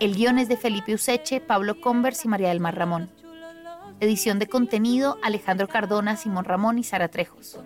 [0.01, 3.11] El guion es de Felipe Useche, Pablo Converse y María del Mar Ramón.
[4.01, 7.59] Edición de contenido, Alejandro Cardona, Simón Ramón y Sara Trejos.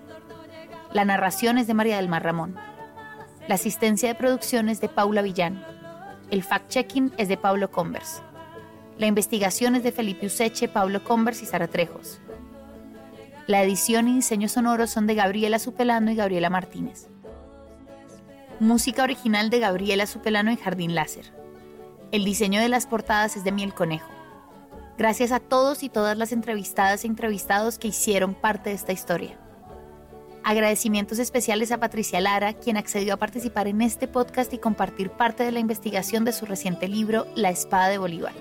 [0.93, 2.55] La narración es de María del Mar Ramón.
[3.49, 5.67] La asistencia de producción es de Paula Villán.
[6.31, 8.23] El fact-checking es de Pablo Converse.
[8.99, 12.21] La investigación es de Felipe Useche, Pablo Converse y Sara Trejos.
[13.47, 17.09] La edición y diseño sonoro son de Gabriela Supelano y Gabriela Martínez.
[18.59, 21.35] Música original de Gabriela Supelano y Jardín Láser.
[22.11, 24.09] El diseño de las portadas es de Miel Conejo.
[24.97, 29.39] Gracias a todos y todas las entrevistadas e entrevistados que hicieron parte de esta historia.
[30.43, 35.45] Agradecimientos especiales a Patricia Lara, quien accedió a participar en este podcast y compartir parte
[35.45, 38.33] de la investigación de su reciente libro La Espada de Bolívar,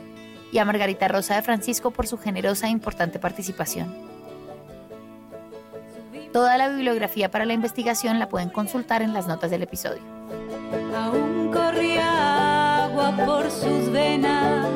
[0.53, 4.12] y a Margarita Rosa de Francisco por su generosa e importante participación.
[6.33, 10.01] Toda la bibliografía para la investigación la pueden consultar en las notas del episodio.
[10.95, 14.67] Aún corría agua por sus venas